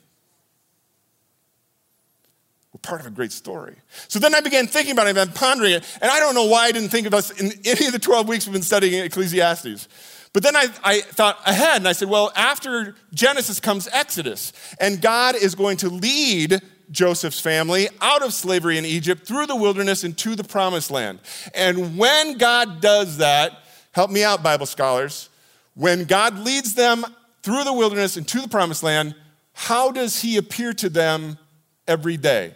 part 2.85 3.01
of 3.01 3.07
a 3.07 3.11
great 3.11 3.33
story. 3.33 3.77
So 4.09 4.19
then 4.19 4.35
I 4.35 4.41
began 4.41 4.67
thinking 4.67 4.93
about 4.93 5.09
it 5.09 5.17
and 5.17 5.35
pondering 5.35 5.73
it, 5.73 5.99
and 6.01 6.11
I 6.11 6.21
don't 6.21 6.35
know 6.35 6.47
why 6.47 6.67
I 6.67 6.73
didn't 6.73 6.91
think 6.91 7.07
of 7.07 7.15
us 7.15 7.31
in 7.31 7.53
any 7.65 7.87
of 7.87 7.93
the 7.93 7.99
12 7.99 8.29
weeks 8.29 8.47
we've 8.47 8.53
been 8.53 8.63
studying 8.63 9.03
Ecclesiastes. 9.05 9.89
But 10.33 10.43
then 10.43 10.57
I, 10.57 10.67
I 10.83 11.01
thought 11.01 11.39
ahead 11.47 11.77
and 11.79 11.89
I 11.89 11.93
said, 11.93 12.09
well, 12.09 12.33
after 12.35 12.97
Genesis 13.15 13.61
comes 13.61 13.89
Exodus, 13.93 14.53
and 14.81 15.01
God 15.01 15.37
is 15.37 15.55
going 15.55 15.77
to 15.79 15.89
lead 15.89 16.61
Joseph's 16.91 17.41
family 17.41 17.89
out 18.01 18.23
of 18.23 18.35
slavery 18.35 18.77
in 18.77 18.85
Egypt 18.85 19.27
through 19.27 19.47
the 19.47 19.57
wilderness 19.57 20.05
into 20.05 20.35
the 20.35 20.45
promised 20.45 20.91
land. 20.91 21.21
And 21.55 21.97
when 21.97 22.37
God 22.37 22.81
does 22.81 23.19
that, 23.19 23.65
help 23.93 24.11
me 24.11 24.25
out, 24.25 24.43
Bible 24.43 24.67
scholars, 24.67 25.29
when 25.75 26.05
God 26.05 26.39
leads 26.39 26.75
them 26.75 27.05
through 27.43 27.65
the 27.65 27.73
wilderness 27.73 28.17
into 28.17 28.41
the 28.41 28.49
promised 28.49 28.83
land, 28.83 29.15
how 29.53 29.93
does 29.93 30.21
he 30.21 30.37
appear 30.37 30.73
to 30.75 30.89
them 30.89 31.39
every 31.87 32.17
day? 32.17 32.55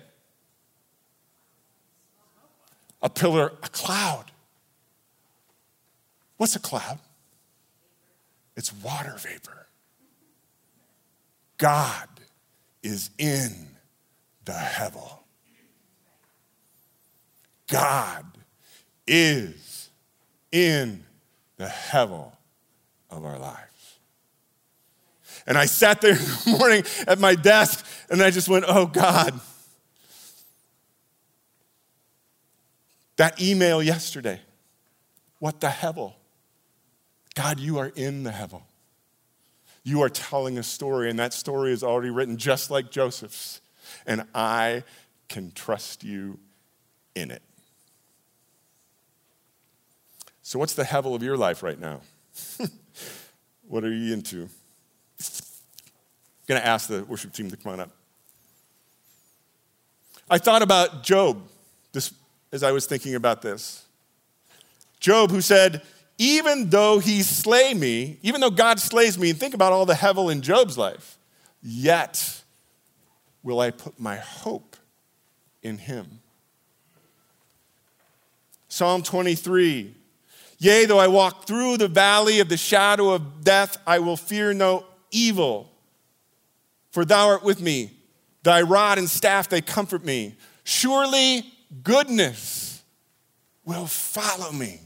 A 3.03 3.09
pillar, 3.09 3.53
a 3.63 3.69
cloud. 3.69 4.25
What's 6.37 6.57
a 6.57 6.61
cloud? 6.61 6.99
It's 8.57 8.73
water 8.73 9.15
vapor. 9.19 9.67
God 11.59 12.09
is 12.83 13.11
in 13.19 13.69
the 14.45 14.53
hevel. 14.53 15.19
God 17.69 18.25
is 19.07 19.91
in 20.51 21.05
the 21.57 21.67
hevel 21.67 22.33
of 23.11 23.25
our 23.25 23.39
lives. 23.39 23.99
And 25.47 25.57
I 25.57 25.67
sat 25.67 26.01
there 26.01 26.13
in 26.13 26.19
the 26.19 26.57
morning 26.59 26.85
at 27.07 27.19
my 27.19 27.35
desk 27.35 27.85
and 28.11 28.23
I 28.23 28.31
just 28.31 28.49
went, 28.49 28.65
oh 28.69 28.87
God. 28.87 29.41
That 33.19 33.43
email 33.43 33.83
yesterday, 33.83 34.41
what 35.41 35.61
the 35.61 35.67
hevel? 35.67 36.15
God, 37.35 37.61
you 37.61 37.79
are 37.79 37.93
in 37.95 38.23
the 38.23 38.31
hevel. 38.31 38.63
You 39.83 40.03
are 40.03 40.09
telling 40.09 40.57
a 40.57 40.63
story, 40.63 41.11
and 41.11 41.19
that 41.19 41.35
story 41.35 41.73
is 41.73 41.83
already 41.83 42.11
written 42.11 42.37
just 42.37 42.71
like 42.71 42.91
Joseph's, 42.91 43.61
and 44.07 44.25
I 44.35 44.85
can 45.29 45.51
trust 45.51 46.05
you 46.05 46.39
in 47.15 47.31
it. 47.33 47.43
So, 50.43 50.59
what's 50.59 50.75
the 50.75 50.85
hevel 50.85 51.15
of 51.15 51.23
your 51.23 51.37
life 51.37 51.63
right 51.63 51.79
now? 51.79 52.01
what 53.69 53.85
are 53.85 53.93
you 53.93 54.15
into? 54.15 54.43
I'm 54.43 54.49
going 56.47 56.61
to 56.61 56.67
ask 56.67 56.89
the 56.89 57.05
worship 57.05 57.33
team 57.33 57.51
to 57.51 57.57
come 57.57 57.73
on 57.73 57.81
up. 57.81 57.91
I 60.31 60.39
thought 60.39 60.63
about 60.63 61.03
Job 61.03 61.43
this, 61.93 62.13
as 62.53 62.63
I 62.63 62.73
was 62.73 62.87
thinking 62.87 63.15
about 63.15 63.43
this. 63.43 63.85
Job, 65.01 65.31
who 65.31 65.41
said, 65.41 65.83
Even 66.19 66.71
though 66.71 66.99
he 66.99 67.23
slay 67.23 67.75
me, 67.75 68.19
even 68.23 68.41
though 68.41 68.51
God 68.51 68.81
slays 68.81 69.19
me, 69.19 69.31
and 69.31 69.39
think 69.39 69.55
about 69.55 69.73
all 69.73 69.87
the 69.87 69.95
hevel 69.95 70.33
in 70.33 70.43
Job's 70.43 70.77
life, 70.77 71.19
yet 71.63 72.43
will 73.43 73.61
I 73.61 73.71
put 73.71 73.99
my 73.99 74.17
hope 74.17 74.77
in 75.63 75.79
him. 75.79 76.21
Psalm 78.69 79.03
23 79.03 79.95
Yea, 80.61 80.87
though 80.87 80.99
I 80.99 81.07
walk 81.07 81.47
through 81.47 81.77
the 81.77 81.87
valley 81.87 82.41
of 82.41 82.49
the 82.49 82.57
shadow 82.57 83.11
of 83.11 83.45
death, 83.45 83.79
I 83.87 84.01
will 84.01 84.17
fear 84.17 84.53
no 84.53 84.85
evil, 85.13 85.71
for 86.91 87.05
thou 87.05 87.29
art 87.29 87.45
with 87.45 87.61
me. 87.61 87.93
Thy 88.43 88.63
rod 88.63 88.99
and 88.99 89.09
staff, 89.09 89.49
they 89.49 89.61
comfort 89.61 90.05
me. 90.05 90.35
Surely 90.65 91.45
goodness 91.83 92.83
will 93.65 93.87
follow 93.87 94.53
me 94.53 94.81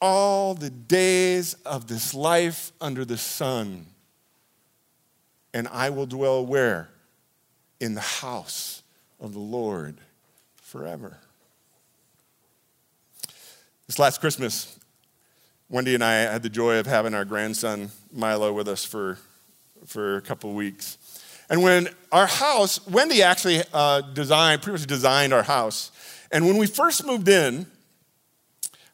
all 0.00 0.54
the 0.54 0.70
days 0.70 1.54
of 1.64 1.88
this 1.88 2.14
life 2.14 2.72
under 2.80 3.04
the 3.04 3.16
sun. 3.16 3.86
And 5.54 5.66
I 5.68 5.90
will 5.90 6.06
dwell 6.06 6.44
where? 6.44 6.88
In 7.80 7.94
the 7.94 8.00
house 8.00 8.82
of 9.20 9.32
the 9.32 9.38
Lord 9.40 9.96
forever. 10.62 11.18
This 13.86 13.98
last 13.98 14.20
Christmas, 14.20 14.78
Wendy 15.68 15.94
and 15.94 16.04
I 16.04 16.14
had 16.14 16.42
the 16.42 16.48
joy 16.48 16.78
of 16.78 16.86
having 16.86 17.14
our 17.14 17.24
grandson 17.24 17.90
Milo 18.12 18.52
with 18.52 18.68
us 18.68 18.84
for, 18.84 19.18
for 19.86 20.16
a 20.16 20.20
couple 20.20 20.52
weeks. 20.54 20.98
And 21.48 21.62
when 21.62 21.88
our 22.10 22.26
house, 22.26 22.84
Wendy 22.88 23.22
actually 23.22 23.62
uh, 23.72 24.00
designed, 24.00 24.62
pretty 24.62 24.78
much 24.78 24.86
designed 24.86 25.32
our 25.32 25.44
house. 25.44 25.92
And 26.32 26.46
when 26.46 26.56
we 26.56 26.66
first 26.66 27.06
moved 27.06 27.28
in 27.28 27.66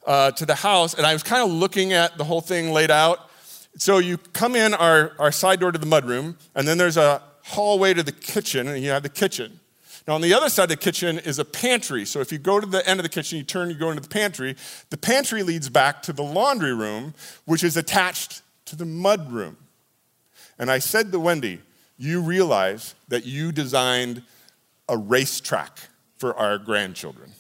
uh, 0.06 0.32
to 0.32 0.44
the 0.44 0.56
house, 0.56 0.94
and 0.94 1.06
I 1.06 1.12
was 1.12 1.22
kind 1.22 1.42
of 1.42 1.50
looking 1.50 1.92
at 1.92 2.18
the 2.18 2.24
whole 2.24 2.40
thing 2.40 2.72
laid 2.72 2.90
out. 2.90 3.30
So 3.76 3.98
you 3.98 4.18
come 4.18 4.54
in 4.54 4.74
our, 4.74 5.12
our 5.18 5.32
side 5.32 5.60
door 5.60 5.72
to 5.72 5.78
the 5.78 5.86
mudroom, 5.86 6.36
and 6.54 6.68
then 6.68 6.76
there's 6.76 6.98
a 6.98 7.22
hallway 7.44 7.94
to 7.94 8.02
the 8.02 8.12
kitchen, 8.12 8.68
and 8.68 8.82
you 8.82 8.90
have 8.90 9.02
the 9.02 9.08
kitchen. 9.08 9.60
Now, 10.06 10.14
on 10.14 10.20
the 10.20 10.34
other 10.34 10.48
side 10.48 10.64
of 10.64 10.68
the 10.70 10.76
kitchen 10.76 11.20
is 11.20 11.38
a 11.38 11.44
pantry. 11.44 12.04
So 12.04 12.20
if 12.20 12.32
you 12.32 12.38
go 12.38 12.58
to 12.58 12.66
the 12.66 12.86
end 12.88 12.98
of 12.98 13.04
the 13.04 13.08
kitchen, 13.08 13.38
you 13.38 13.44
turn, 13.44 13.70
you 13.70 13.76
go 13.76 13.90
into 13.90 14.02
the 14.02 14.08
pantry. 14.08 14.56
The 14.90 14.96
pantry 14.96 15.42
leads 15.42 15.68
back 15.68 16.02
to 16.02 16.12
the 16.12 16.24
laundry 16.24 16.74
room, 16.74 17.14
which 17.44 17.62
is 17.62 17.76
attached 17.76 18.42
to 18.66 18.76
the 18.76 18.84
mud 18.84 19.30
room. 19.30 19.56
And 20.58 20.70
I 20.70 20.80
said 20.80 21.12
to 21.12 21.20
Wendy, 21.20 21.60
You 21.96 22.20
realize 22.20 22.94
that 23.09 23.24
you 23.24 23.52
designed 23.52 24.22
a 24.88 24.96
racetrack 24.96 25.78
for 26.16 26.37
our 26.37 26.59
grandchildren. 26.59 27.33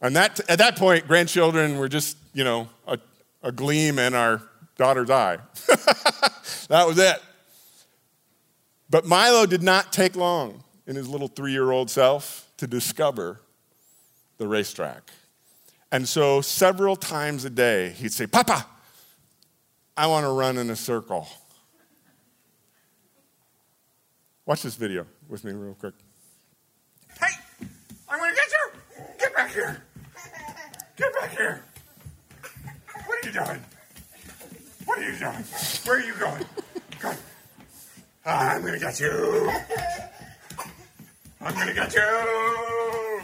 And 0.00 0.14
that, 0.14 0.40
at 0.48 0.58
that 0.58 0.76
point, 0.76 1.08
grandchildren 1.08 1.78
were 1.78 1.88
just, 1.88 2.16
you 2.32 2.44
know, 2.44 2.68
a, 2.86 2.98
a 3.42 3.50
gleam 3.50 3.98
in 3.98 4.14
our 4.14 4.42
daughter's 4.76 5.10
eye. 5.10 5.38
that 6.68 6.86
was 6.86 6.98
it. 6.98 7.20
But 8.90 9.04
Milo 9.04 9.44
did 9.44 9.62
not 9.62 9.92
take 9.92 10.16
long 10.16 10.62
in 10.86 10.96
his 10.96 11.08
little 11.08 11.28
three 11.28 11.52
year 11.52 11.70
old 11.70 11.90
self 11.90 12.48
to 12.56 12.66
discover 12.66 13.40
the 14.38 14.46
racetrack. 14.46 15.10
And 15.90 16.08
so 16.08 16.40
several 16.40 16.96
times 16.96 17.44
a 17.44 17.50
day, 17.50 17.90
he'd 17.90 18.12
say, 18.12 18.26
Papa, 18.26 18.66
I 19.96 20.06
want 20.06 20.24
to 20.24 20.30
run 20.30 20.58
in 20.58 20.70
a 20.70 20.76
circle. 20.76 21.28
Watch 24.48 24.62
this 24.62 24.76
video 24.76 25.04
with 25.28 25.44
me, 25.44 25.52
real 25.52 25.74
quick. 25.74 25.92
Hey, 27.20 27.26
I'm 28.08 28.18
to 28.18 28.34
get 28.34 28.48
you. 28.50 29.06
Get 29.18 29.34
back 29.34 29.52
here. 29.52 29.82
Get 30.96 31.12
back 31.12 31.36
here. 31.36 31.62
What 33.04 33.24
are 33.24 33.28
you 33.28 33.32
doing? 33.34 33.60
What 34.86 34.98
are 34.98 35.02
you 35.02 35.18
doing? 35.18 35.44
Where 35.84 35.98
are 35.98 36.00
you 36.00 36.14
going? 36.14 36.46
Come. 36.98 37.16
Ah, 38.24 38.54
I'm 38.54 38.64
gonna 38.64 38.78
get 38.78 38.98
you. 38.98 39.52
I'm 41.42 41.54
gonna 41.54 41.74
get 41.74 41.94
you. 41.94 43.20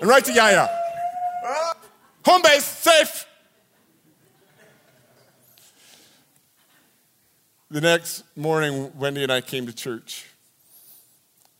And 0.00 0.08
right 0.08 0.24
to 0.24 0.32
Yaya. 0.32 0.68
Ah. 1.44 1.76
Home 2.26 2.42
base, 2.42 2.64
safe. 2.64 3.19
The 7.80 7.86
next 7.86 8.24
morning, 8.36 8.92
Wendy 8.98 9.22
and 9.22 9.32
I 9.32 9.40
came 9.40 9.64
to 9.64 9.72
church 9.72 10.26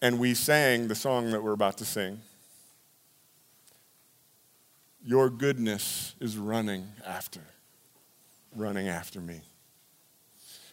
and 0.02 0.18
we 0.18 0.34
sang 0.34 0.86
the 0.86 0.94
song 0.94 1.30
that 1.30 1.42
we're 1.42 1.54
about 1.54 1.78
to 1.78 1.86
sing. 1.86 2.20
Your 5.02 5.30
goodness 5.30 6.14
is 6.20 6.36
running 6.36 6.86
after, 7.06 7.40
running 8.54 8.86
after 8.86 9.18
me. 9.18 9.40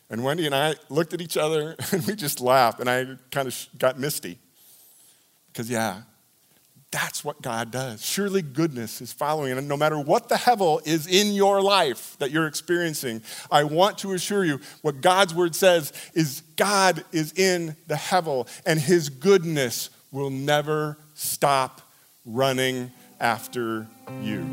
And 0.09 0.21
Wendy 0.21 0.45
and 0.47 0.53
I 0.53 0.75
looked 0.89 1.13
at 1.13 1.21
each 1.21 1.37
other 1.37 1.77
and 1.93 2.05
we 2.05 2.15
just 2.17 2.41
laughed, 2.41 2.81
and 2.81 2.89
I 2.89 3.15
kind 3.31 3.47
of 3.47 3.67
got 3.79 3.97
misty. 3.97 4.39
Because, 5.53 5.69
yeah, 5.69 6.01
that's 6.91 7.23
what 7.23 7.41
God 7.41 7.69
does. 7.71 8.03
Surely 8.03 8.41
goodness 8.41 9.01
is 9.01 9.11
following. 9.11 9.57
And 9.57 9.67
no 9.67 9.75
matter 9.75 9.99
what 9.99 10.29
the 10.29 10.35
hevel 10.35 10.85
is 10.87 11.05
in 11.05 11.33
your 11.33 11.61
life 11.61 12.15
that 12.19 12.31
you're 12.31 12.47
experiencing, 12.47 13.21
I 13.51 13.65
want 13.65 13.97
to 13.99 14.13
assure 14.13 14.45
you 14.45 14.61
what 14.81 15.01
God's 15.01 15.35
word 15.35 15.53
says 15.53 15.91
is 16.13 16.43
God 16.55 17.03
is 17.11 17.33
in 17.33 17.75
the 17.87 17.95
hevel, 17.95 18.47
and 18.65 18.79
his 18.79 19.09
goodness 19.09 19.89
will 20.11 20.29
never 20.29 20.97
stop 21.13 21.81
running 22.25 22.91
after 23.19 23.87
you. 24.21 24.45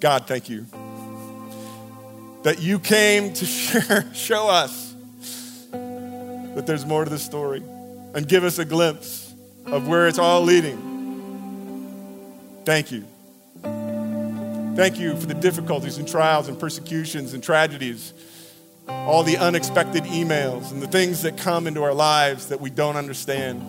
God, 0.00 0.26
thank 0.26 0.48
you 0.48 0.66
that 2.42 2.60
you 2.60 2.78
came 2.78 3.32
to 3.34 3.44
share, 3.46 4.12
show 4.14 4.48
us 4.48 4.87
that 6.58 6.66
there's 6.66 6.84
more 6.84 7.04
to 7.04 7.10
the 7.10 7.18
story 7.18 7.62
and 8.14 8.26
give 8.26 8.42
us 8.42 8.58
a 8.58 8.64
glimpse 8.64 9.32
of 9.64 9.86
where 9.86 10.08
it's 10.08 10.18
all 10.18 10.42
leading. 10.42 10.76
Thank 12.64 12.90
you. 12.90 13.04
Thank 13.62 14.98
you 14.98 15.16
for 15.16 15.26
the 15.26 15.34
difficulties 15.34 15.98
and 15.98 16.08
trials 16.08 16.48
and 16.48 16.58
persecutions 16.58 17.32
and 17.32 17.44
tragedies 17.44 18.12
all 18.88 19.22
the 19.22 19.36
unexpected 19.36 20.04
emails 20.04 20.72
and 20.72 20.82
the 20.82 20.86
things 20.86 21.22
that 21.22 21.36
come 21.36 21.66
into 21.66 21.82
our 21.82 21.94
lives 21.94 22.48
that 22.48 22.60
we 22.60 22.70
don't 22.70 22.96
understand. 22.96 23.60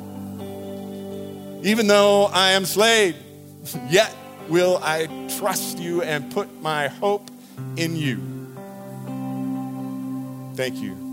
Even 1.65 1.88
though 1.88 2.25
I 2.25 2.52
am 2.52 2.65
slayed, 2.65 3.15
yet 3.89 4.15
will 4.47 4.80
I 4.82 5.08
trust 5.38 5.78
you 5.78 6.02
and 6.02 6.32
put 6.32 6.62
my 6.62 6.88
hope 6.88 7.30
in 7.75 7.95
you. 7.95 8.17
Thank 10.56 10.82
you 10.82 11.08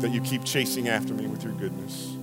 that 0.00 0.10
you 0.10 0.20
keep 0.20 0.44
chasing 0.44 0.88
after 0.88 1.14
me 1.14 1.26
with 1.26 1.42
your 1.42 1.52
goodness. 1.54 2.14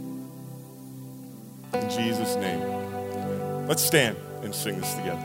In 1.73 1.89
Jesus' 1.89 2.35
name. 2.35 3.67
Let's 3.67 3.83
stand 3.83 4.17
and 4.43 4.53
sing 4.53 4.79
this 4.79 4.93
together. 4.93 5.23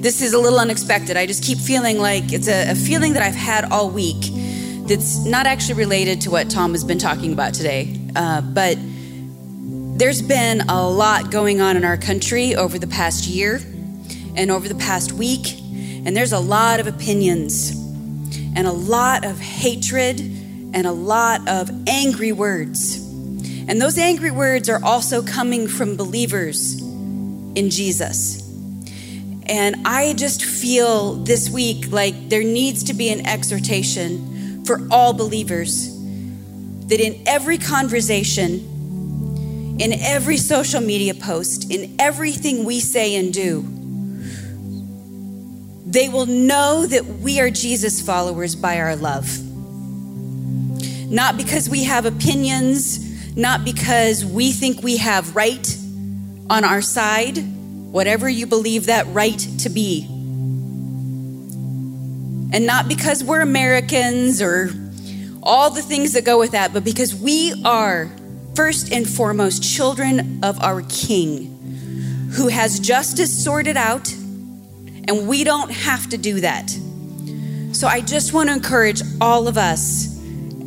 This 0.00 0.22
is 0.22 0.34
a 0.34 0.38
little 0.38 0.60
unexpected. 0.60 1.16
I 1.16 1.26
just 1.26 1.42
keep 1.42 1.58
feeling 1.58 1.98
like 1.98 2.32
it's 2.32 2.48
a, 2.48 2.70
a 2.70 2.74
feeling 2.74 3.14
that 3.14 3.22
I've 3.22 3.34
had 3.34 3.70
all 3.72 3.90
week 3.90 4.32
that's 4.86 5.24
not 5.24 5.46
actually 5.46 5.74
related 5.74 6.20
to 6.22 6.30
what 6.30 6.48
Tom 6.48 6.72
has 6.72 6.84
been 6.84 6.98
talking 6.98 7.32
about 7.32 7.54
today. 7.54 7.98
Uh, 8.14 8.40
but 8.40 8.78
there's 9.98 10.22
been 10.22 10.60
a 10.68 10.88
lot 10.88 11.30
going 11.30 11.60
on 11.60 11.76
in 11.76 11.84
our 11.84 11.96
country 11.96 12.54
over 12.54 12.78
the 12.78 12.86
past 12.86 13.26
year 13.26 13.60
and 14.36 14.50
over 14.50 14.68
the 14.68 14.74
past 14.76 15.12
week, 15.12 15.58
and 15.58 16.16
there's 16.16 16.32
a 16.32 16.38
lot 16.38 16.78
of 16.78 16.86
opinions 16.86 17.85
and 18.56 18.66
a 18.66 18.72
lot 18.72 19.24
of 19.24 19.38
hatred 19.38 20.18
and 20.18 20.86
a 20.86 20.92
lot 20.92 21.46
of 21.46 21.70
angry 21.86 22.32
words. 22.32 22.96
And 23.68 23.80
those 23.80 23.98
angry 23.98 24.30
words 24.30 24.68
are 24.68 24.82
also 24.82 25.22
coming 25.22 25.68
from 25.68 25.96
believers 25.96 26.80
in 26.80 27.70
Jesus. 27.70 28.42
And 29.48 29.76
I 29.84 30.14
just 30.14 30.44
feel 30.44 31.14
this 31.14 31.50
week 31.50 31.92
like 31.92 32.30
there 32.30 32.42
needs 32.42 32.84
to 32.84 32.94
be 32.94 33.10
an 33.10 33.26
exhortation 33.26 34.64
for 34.64 34.80
all 34.90 35.12
believers 35.12 35.94
that 36.86 37.00
in 37.00 37.22
every 37.26 37.58
conversation, 37.58 39.76
in 39.78 39.92
every 39.92 40.38
social 40.38 40.80
media 40.80 41.14
post, 41.14 41.70
in 41.70 41.94
everything 41.98 42.64
we 42.64 42.80
say 42.80 43.16
and 43.16 43.34
do, 43.34 43.75
they 45.86 46.08
will 46.08 46.26
know 46.26 46.84
that 46.84 47.06
we 47.06 47.40
are 47.40 47.48
Jesus 47.48 48.02
followers 48.02 48.56
by 48.56 48.80
our 48.80 48.96
love. 48.96 49.40
Not 51.08 51.36
because 51.36 51.68
we 51.68 51.84
have 51.84 52.04
opinions, 52.04 53.36
not 53.36 53.64
because 53.64 54.24
we 54.24 54.50
think 54.50 54.82
we 54.82 54.96
have 54.96 55.36
right 55.36 55.76
on 56.50 56.64
our 56.64 56.82
side, 56.82 57.38
whatever 57.38 58.28
you 58.28 58.46
believe 58.46 58.86
that 58.86 59.06
right 59.08 59.38
to 59.60 59.68
be. 59.68 60.04
And 62.52 62.66
not 62.66 62.88
because 62.88 63.22
we're 63.22 63.40
Americans 63.40 64.42
or 64.42 64.70
all 65.42 65.70
the 65.70 65.82
things 65.82 66.14
that 66.14 66.24
go 66.24 66.38
with 66.38 66.50
that, 66.50 66.72
but 66.72 66.82
because 66.82 67.14
we 67.14 67.62
are 67.64 68.10
first 68.56 68.92
and 68.92 69.08
foremost 69.08 69.62
children 69.62 70.40
of 70.42 70.60
our 70.60 70.82
King 70.88 71.52
who 72.32 72.48
has 72.48 72.80
justice 72.80 73.44
sorted 73.44 73.76
out, 73.76 74.12
and 75.08 75.28
we 75.28 75.44
don't 75.44 75.70
have 75.70 76.08
to 76.10 76.18
do 76.18 76.40
that. 76.40 76.70
So 77.72 77.86
I 77.86 78.00
just 78.00 78.32
want 78.32 78.48
to 78.48 78.54
encourage 78.54 79.02
all 79.20 79.48
of 79.48 79.58
us 79.58 80.16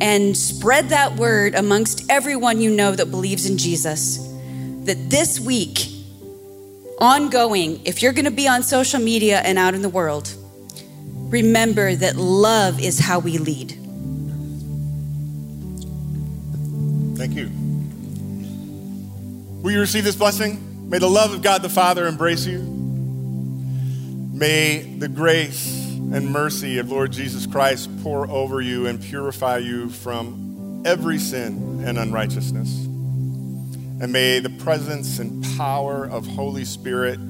and 0.00 0.36
spread 0.36 0.90
that 0.90 1.16
word 1.16 1.54
amongst 1.54 2.10
everyone 2.10 2.60
you 2.60 2.70
know 2.70 2.92
that 2.92 3.10
believes 3.10 3.48
in 3.48 3.58
Jesus 3.58 4.18
that 4.84 5.10
this 5.10 5.38
week, 5.38 5.88
ongoing, 6.98 7.84
if 7.84 8.02
you're 8.02 8.12
going 8.12 8.24
to 8.24 8.30
be 8.30 8.48
on 8.48 8.62
social 8.62 9.00
media 9.00 9.40
and 9.40 9.58
out 9.58 9.74
in 9.74 9.82
the 9.82 9.88
world, 9.88 10.34
remember 11.28 11.94
that 11.94 12.16
love 12.16 12.80
is 12.80 12.98
how 12.98 13.18
we 13.18 13.38
lead. 13.38 13.72
Thank 17.18 17.34
you. 17.34 17.50
Will 19.62 19.72
you 19.72 19.80
receive 19.80 20.04
this 20.04 20.16
blessing? 20.16 20.88
May 20.88 20.98
the 20.98 21.10
love 21.10 21.34
of 21.34 21.42
God 21.42 21.60
the 21.62 21.68
Father 21.68 22.06
embrace 22.06 22.46
you. 22.46 22.79
May 24.40 24.78
the 24.78 25.06
grace 25.06 25.86
and 25.86 26.32
mercy 26.32 26.78
of 26.78 26.90
Lord 26.90 27.12
Jesus 27.12 27.44
Christ 27.46 27.90
pour 28.02 28.26
over 28.26 28.62
you 28.62 28.86
and 28.86 28.98
purify 28.98 29.58
you 29.58 29.90
from 29.90 30.82
every 30.86 31.18
sin 31.18 31.84
and 31.84 31.98
unrighteousness. 31.98 32.74
And 32.86 34.10
may 34.10 34.38
the 34.38 34.48
presence 34.48 35.18
and 35.18 35.44
power 35.58 36.06
of 36.06 36.26
Holy 36.26 36.64
Spirit 36.64 37.20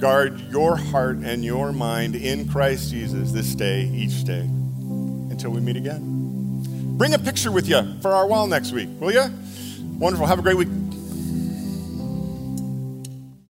guard 0.00 0.40
your 0.50 0.74
heart 0.74 1.18
and 1.18 1.44
your 1.44 1.70
mind 1.70 2.16
in 2.16 2.48
Christ 2.48 2.90
Jesus 2.90 3.30
this 3.30 3.54
day, 3.54 3.84
each 3.84 4.24
day, 4.24 4.40
until 4.40 5.52
we 5.52 5.60
meet 5.60 5.76
again. 5.76 6.64
Bring 6.98 7.14
a 7.14 7.18
picture 7.20 7.52
with 7.52 7.68
you 7.68 7.96
for 8.02 8.10
our 8.10 8.26
wall 8.26 8.48
next 8.48 8.72
week, 8.72 8.88
will 8.98 9.12
you? 9.12 9.32
Wonderful. 10.00 10.26
Have 10.26 10.40
a 10.40 10.42
great 10.42 10.56
week. 10.56 10.87